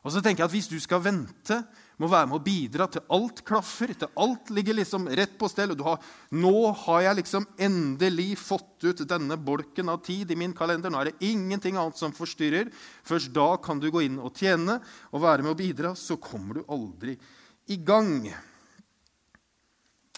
Og 0.04 0.12
så 0.12 0.20
tenker 0.20 0.44
jeg 0.44 0.50
at 0.50 0.56
Hvis 0.56 0.72
du 0.72 0.80
skal 0.84 1.04
vente 1.04 1.63
må 2.02 2.10
være 2.10 2.28
med 2.28 2.39
å 2.39 2.44
bidra 2.44 2.88
til 2.92 3.04
alt 3.13 3.44
klaffer, 3.48 3.94
til 3.96 4.10
alt 4.20 4.50
ligger 4.54 4.76
liksom 4.80 5.06
rett 5.13 5.36
på 5.39 5.48
stell. 5.52 5.72
og 5.72 5.78
du 5.78 5.84
har, 5.84 6.00
'Nå 6.32 6.74
har 6.74 7.02
jeg 7.02 7.16
liksom 7.16 7.46
endelig 7.58 8.38
fått 8.38 8.84
ut 8.84 9.08
denne 9.08 9.38
bolken 9.38 9.89
av 9.89 10.04
tid 10.04 10.32
i 10.32 10.36
min 10.36 10.54
kalender.' 10.54 10.89
'Nå 10.89 11.00
er 11.00 11.06
det 11.12 11.22
ingenting 11.22 11.78
annet 11.78 11.98
som 11.98 12.12
forstyrrer.' 12.12 12.74
Først 13.04 13.32
da 13.32 13.58
kan 13.58 13.80
du 13.80 13.92
gå 13.92 14.04
inn 14.04 14.20
og 14.20 14.34
tjene 14.34 14.82
og 15.13 15.22
være 15.22 15.44
med 15.44 15.52
å 15.52 15.56
bidra. 15.56 15.96
Så 15.96 16.20
kommer 16.20 16.56
du 16.56 16.66
aldri 16.68 17.18
i 17.68 17.78
gang. 17.78 18.34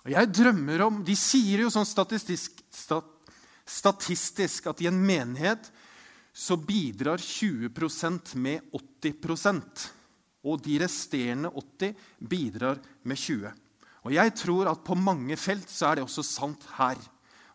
Jeg 0.06 0.34
drømmer 0.34 0.82
om 0.82 1.04
De 1.04 1.16
sier 1.16 1.60
jo 1.60 1.70
sånn 1.70 1.86
statistisk, 1.86 2.52
stat, 2.72 3.06
statistisk 3.66 4.68
at 4.68 4.82
i 4.82 4.88
en 4.88 5.06
menighet 5.06 5.72
så 6.36 6.58
bidrar 6.60 7.22
20% 7.24 8.36
med 8.44 8.66
80% 8.76 9.86
og 10.46 10.62
de 10.62 10.78
resterende 10.84 11.50
80 11.50 11.94
bidrar 12.20 12.82
med 13.08 13.18
20. 13.18 13.52
Og 14.06 14.14
Jeg 14.14 14.34
tror 14.38 14.70
at 14.70 14.84
på 14.86 14.98
mange 15.00 15.38
felt 15.40 15.70
så 15.72 15.90
er 15.90 15.96
det 15.96 16.04
også 16.06 16.26
sant 16.28 16.68
her. 16.76 17.00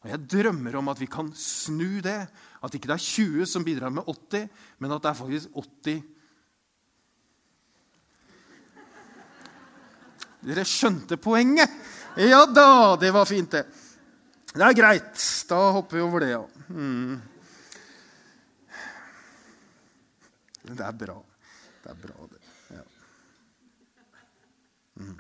Og 0.01 0.09
Jeg 0.09 0.25
drømmer 0.33 0.79
om 0.81 0.89
at 0.89 1.01
vi 1.01 1.07
kan 1.07 1.29
snu 1.37 2.01
det. 2.01 2.25
At 2.65 2.75
ikke 2.75 2.89
det 2.89 2.97
er 2.97 3.05
20 3.05 3.47
som 3.47 3.65
bidrar 3.65 3.93
med 3.93 4.09
80, 4.09 4.49
men 4.79 4.93
at 4.93 5.03
det 5.03 5.11
er 5.11 5.21
faktisk 5.21 5.49
80 5.85 6.03
Dere 10.41 10.65
skjønte 10.65 11.19
poenget? 11.21 11.69
Ja 12.17 12.47
da, 12.49 12.97
det 12.97 13.11
var 13.13 13.29
fint, 13.29 13.53
det. 13.53 13.67
Det 14.55 14.65
er 14.65 14.73
greit. 14.73 15.21
Da 15.47 15.59
hopper 15.77 15.99
vi 15.99 16.03
over 16.03 16.25
det, 16.25 16.31
ja. 16.33 16.41
Mm. 16.73 17.21
Det 20.71 20.87
er 20.87 20.97
bra. 20.97 21.17
Det 21.83 21.91
er 21.91 21.99
bra, 21.99 22.27
det. 22.31 22.41
Mm. 25.01 25.17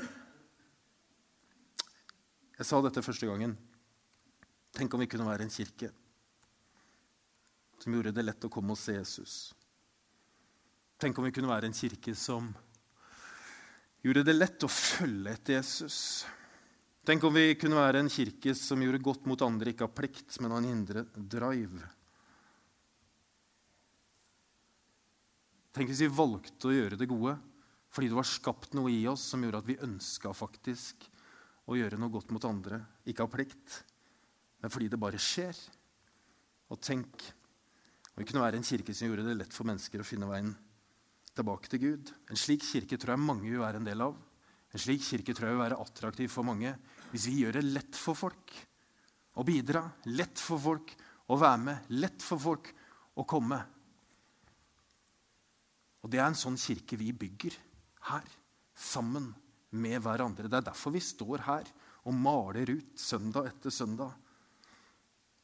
Jeg 2.60 2.68
sa 2.68 2.80
dette 2.84 3.02
første 3.02 3.26
gangen. 3.26 3.56
Tenk 4.76 4.94
om 4.94 5.00
vi 5.02 5.08
kunne 5.10 5.26
være 5.26 5.46
en 5.46 5.52
kirke 5.52 5.90
som 7.80 7.94
gjorde 7.96 8.12
det 8.12 8.26
lett 8.26 8.44
å 8.44 8.50
komme 8.52 8.74
og 8.74 8.78
se 8.78 8.98
Jesus. 8.98 9.36
Tenk 11.00 11.16
om 11.16 11.24
vi 11.24 11.32
kunne 11.32 11.48
være 11.48 11.70
en 11.70 11.76
kirke 11.76 12.12
som 12.18 12.50
gjorde 14.04 14.26
det 14.28 14.36
lett 14.36 14.66
å 14.66 14.68
følge 14.68 15.32
etter 15.32 15.56
Jesus. 15.56 15.96
Tenk 17.08 17.24
om 17.24 17.32
vi 17.34 17.54
kunne 17.56 17.80
være 17.80 18.02
en 18.04 18.12
kirke 18.12 18.52
som 18.54 18.82
gjorde 18.84 19.00
godt 19.02 19.24
mot 19.30 19.40
andre, 19.42 19.72
ikke 19.72 19.88
av 19.88 19.94
plikt, 19.96 20.36
men 20.44 20.52
av 20.52 20.60
en 20.60 20.68
indre 20.68 21.06
drive. 21.16 21.88
Tenk 25.70 25.90
hvis 25.90 26.02
vi 26.02 26.10
valgte 26.12 26.70
å 26.70 26.74
gjøre 26.74 26.98
det 26.98 27.08
gode 27.10 27.36
fordi 27.90 28.10
det 28.10 28.18
var 28.18 28.26
skapt 28.28 28.74
noe 28.78 28.90
i 28.94 29.02
oss 29.10 29.24
som 29.32 29.42
gjorde 29.42 29.64
at 29.64 29.66
vi 29.66 29.80
ønska 29.82 30.30
faktisk 30.36 31.08
å 31.70 31.76
gjøre 31.78 31.98
noe 31.98 32.12
godt 32.14 32.30
mot 32.34 32.44
andre. 32.46 32.78
Ikke 33.10 33.24
av 33.26 33.30
plikt, 33.32 33.80
men 34.62 34.70
fordi 34.70 34.88
det 34.92 35.00
bare 35.02 35.18
skjer. 35.18 35.58
Og 36.70 36.78
tenk 36.78 37.24
om 38.10 38.22
vi 38.22 38.26
kunne 38.28 38.44
være 38.44 38.60
en 38.60 38.66
kirke 38.66 38.94
som 38.94 39.08
gjorde 39.08 39.26
det 39.26 39.36
lett 39.40 39.54
for 39.54 39.66
mennesker 39.66 40.02
å 40.02 40.06
finne 40.06 40.28
veien 40.30 40.52
tilbake 41.34 41.70
til 41.72 41.82
Gud. 41.82 42.12
En 42.30 42.38
slik 42.38 42.62
kirke 42.66 42.98
tror 42.98 43.16
jeg 43.16 43.26
mange 43.26 43.48
vil 43.48 43.62
være 43.62 43.80
en 43.82 43.90
del 43.90 44.06
av. 44.06 44.14
En 44.70 44.82
slik 44.82 45.02
kirke 45.02 45.34
tror 45.34 45.50
jeg 45.50 45.58
vil 45.58 45.64
være 45.64 45.80
attraktiv 45.82 46.30
for 46.30 46.46
mange 46.46 46.74
hvis 47.10 47.26
vi 47.26 47.40
gjør 47.42 47.58
det 47.58 47.66
lett 47.66 47.98
for 47.98 48.18
folk 48.18 48.54
å 49.34 49.46
bidra, 49.46 49.82
lett 50.14 50.38
for 50.42 50.62
folk 50.62 50.94
å 51.30 51.38
være 51.38 51.62
med, 51.64 51.92
lett 51.98 52.22
for 52.22 52.42
folk 52.42 52.70
å 53.18 53.26
komme. 53.26 53.58
Og 56.00 56.10
det 56.12 56.20
er 56.20 56.28
en 56.30 56.38
sånn 56.38 56.58
kirke 56.60 56.98
vi 57.00 57.12
bygger 57.12 57.56
her 58.10 58.26
sammen 58.76 59.30
med 59.76 60.00
hverandre. 60.02 60.48
Det 60.48 60.60
er 60.60 60.68
derfor 60.70 60.94
vi 60.94 61.02
står 61.04 61.44
her 61.46 61.68
og 62.08 62.16
maler 62.16 62.72
ut 62.72 63.00
søndag 63.00 63.50
etter 63.50 63.74
søndag. 63.74 64.14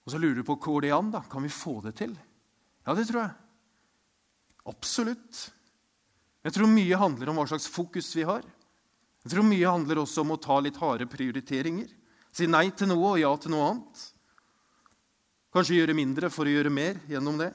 Og 0.07 0.15
så 0.15 0.21
lurer 0.23 0.41
du 0.41 0.47
på 0.47 0.57
hvor 0.63 0.81
det 0.85 0.95
an 0.95 1.11
da? 1.13 1.23
Kan 1.29 1.45
vi 1.45 1.53
få 1.53 1.81
det 1.85 1.97
til? 1.99 2.15
Ja, 2.87 2.95
det 2.95 3.09
tror 3.11 3.25
jeg. 3.25 3.35
Absolutt. 4.71 5.41
Jeg 6.47 6.55
tror 6.55 6.71
mye 6.71 6.99
handler 6.99 7.31
om 7.31 7.41
hva 7.41 7.47
slags 7.51 7.67
fokus 7.71 8.13
vi 8.17 8.25
har. 8.27 8.45
Jeg 9.27 9.33
tror 9.33 9.47
mye 9.47 9.71
handler 9.71 10.05
også 10.05 10.23
om 10.23 10.37
å 10.37 10.43
ta 10.43 10.61
litt 10.63 10.79
harde 10.79 11.09
prioriteringer. 11.11 11.91
Si 12.31 12.47
nei 12.47 12.69
til 12.71 12.93
noe 12.93 13.17
og 13.17 13.19
ja 13.19 13.33
til 13.43 13.55
noe 13.55 13.71
annet. 13.73 14.03
Kanskje 15.55 15.81
gjøre 15.81 15.97
mindre 15.99 16.31
for 16.31 16.47
å 16.47 16.53
gjøre 16.53 16.71
mer 16.71 17.01
gjennom 17.11 17.41
det. 17.41 17.51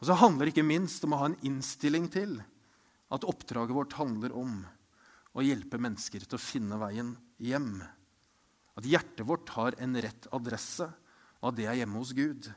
Og 0.00 0.08
så 0.08 0.16
handler 0.20 0.46
det 0.46 0.54
ikke 0.54 0.66
minst 0.66 1.04
om 1.06 1.14
å 1.16 1.20
ha 1.22 1.30
en 1.30 1.38
innstilling 1.46 2.08
til 2.12 2.38
at 3.12 3.24
oppdraget 3.28 3.76
vårt 3.76 3.96
handler 3.96 4.34
om 4.36 4.58
å 5.36 5.44
hjelpe 5.44 5.80
mennesker 5.80 6.24
til 6.24 6.38
å 6.38 6.42
finne 6.42 6.78
veien 6.80 7.14
hjem. 7.42 7.80
At 8.76 8.88
hjertet 8.88 9.24
vårt 9.28 9.52
har 9.56 9.76
en 9.80 9.96
rett 10.04 10.28
adresse, 10.36 10.88
og 11.40 11.50
at 11.50 11.58
det 11.58 11.68
er 11.70 11.78
hjemme 11.80 12.00
hos 12.00 12.12
Gud. 12.16 12.48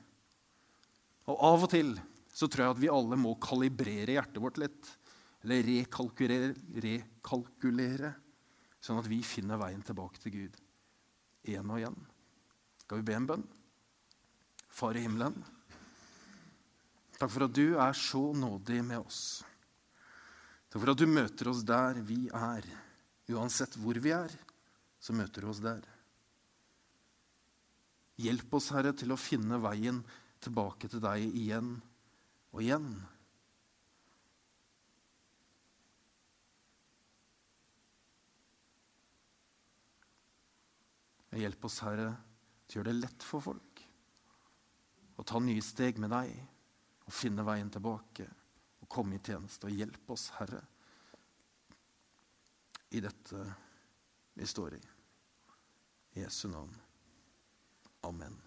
Og 1.29 1.43
av 1.51 1.67
og 1.67 1.71
til 1.71 1.93
så 2.33 2.47
tror 2.47 2.65
jeg 2.65 2.75
at 2.75 2.81
vi 2.81 2.91
alle 2.91 3.19
må 3.19 3.35
kalibrere 3.41 4.15
hjertet 4.15 4.41
vårt 4.41 4.59
litt. 4.61 4.89
Eller 5.43 5.63
rekalkulere, 5.63 6.51
rekalkulere 6.83 8.13
sånn 8.83 8.99
at 8.99 9.07
vi 9.11 9.21
finner 9.23 9.59
veien 9.59 9.83
tilbake 9.85 10.19
til 10.23 10.35
Gud. 10.35 10.57
Én 11.47 11.71
og 11.71 11.79
igjen. 11.79 11.95
Skal 12.83 12.99
vi 12.99 13.07
be 13.07 13.15
en 13.15 13.29
bønn? 13.29 13.47
Far 14.71 14.95
i 14.95 15.03
himmelen, 15.03 15.35
takk 17.19 17.31
for 17.33 17.45
at 17.49 17.55
du 17.55 17.75
er 17.75 17.95
så 17.97 18.21
nådig 18.33 18.79
med 18.87 19.03
oss. 19.03 19.43
Takk 20.69 20.79
for 20.79 20.93
at 20.93 21.01
du 21.01 21.07
møter 21.09 21.51
oss 21.51 21.65
der 21.67 21.99
vi 22.05 22.27
er. 22.31 22.65
Uansett 23.29 23.75
hvor 23.77 23.99
vi 24.01 24.13
er, 24.15 24.31
så 24.99 25.13
møter 25.13 25.43
du 25.43 25.51
oss 25.51 25.61
der. 25.61 25.83
Hjelp 28.19 28.55
oss, 28.57 28.71
Herre, 28.75 28.91
til 28.97 29.13
å 29.13 29.19
finne 29.19 29.59
veien 29.63 30.01
tilbake 30.43 30.89
til 30.91 31.03
deg 31.03 31.23
igjen 31.27 31.75
og 32.51 32.63
igjen. 32.63 32.89
Hjelp 41.39 41.67
oss, 41.69 41.79
Herre, 41.85 42.11
til 42.67 42.79
å 42.79 42.81
gjøre 42.81 42.91
det 42.91 43.01
lett 43.03 43.25
for 43.27 43.43
folk 43.43 43.83
å 45.19 45.23
ta 45.27 45.39
nye 45.43 45.61
steg 45.63 45.99
med 45.99 46.11
deg 46.15 46.33
og 47.09 47.15
finne 47.15 47.45
veien 47.45 47.71
tilbake 47.73 48.27
Og 48.83 48.89
komme 48.91 49.17
i 49.17 49.23
tjeneste 49.25 49.67
og 49.67 49.73
hjelpe 49.75 50.13
oss, 50.13 50.29
Herre, 50.37 50.61
i 52.89 53.01
dette 53.03 53.39
vi 54.39 54.47
står 54.47 54.77
i. 54.77 54.79
I 56.15 56.23
Jesu 56.23 56.47
navn. 56.49 56.71
Amen. 58.07 58.37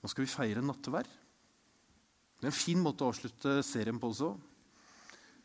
Nå 0.00 0.10
skal 0.10 0.24
vi 0.24 0.32
feire 0.32 0.64
nattvær. 0.64 1.06
Det 1.06 2.48
er 2.48 2.50
en 2.50 2.56
fin 2.56 2.80
måte 2.82 3.04
å 3.04 3.12
avslutte 3.12 3.60
serien 3.62 4.00
på 4.02 4.10
også. 4.10 4.32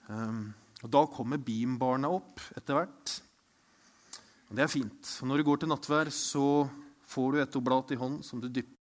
Um, 0.08 0.48
og 0.80 0.90
Da 0.96 1.04
kommer 1.12 1.44
Beam-barna 1.44 2.10
opp 2.16 2.42
etter 2.58 2.80
hvert. 2.80 3.18
Og 4.48 4.56
Det 4.56 4.64
er 4.64 4.72
fint. 4.72 5.12
Og 5.22 5.30
når 5.30 5.38
du 5.38 5.48
går 5.52 5.62
til 5.62 5.74
nattvær, 5.74 6.10
så 6.10 6.66
får 7.12 7.30
du 7.36 7.44
et 7.44 7.60
oblat 7.60 7.94
i 7.94 8.00
hånden 8.00 8.26
som 8.26 8.42
du 8.42 8.50
dypper 8.50 8.77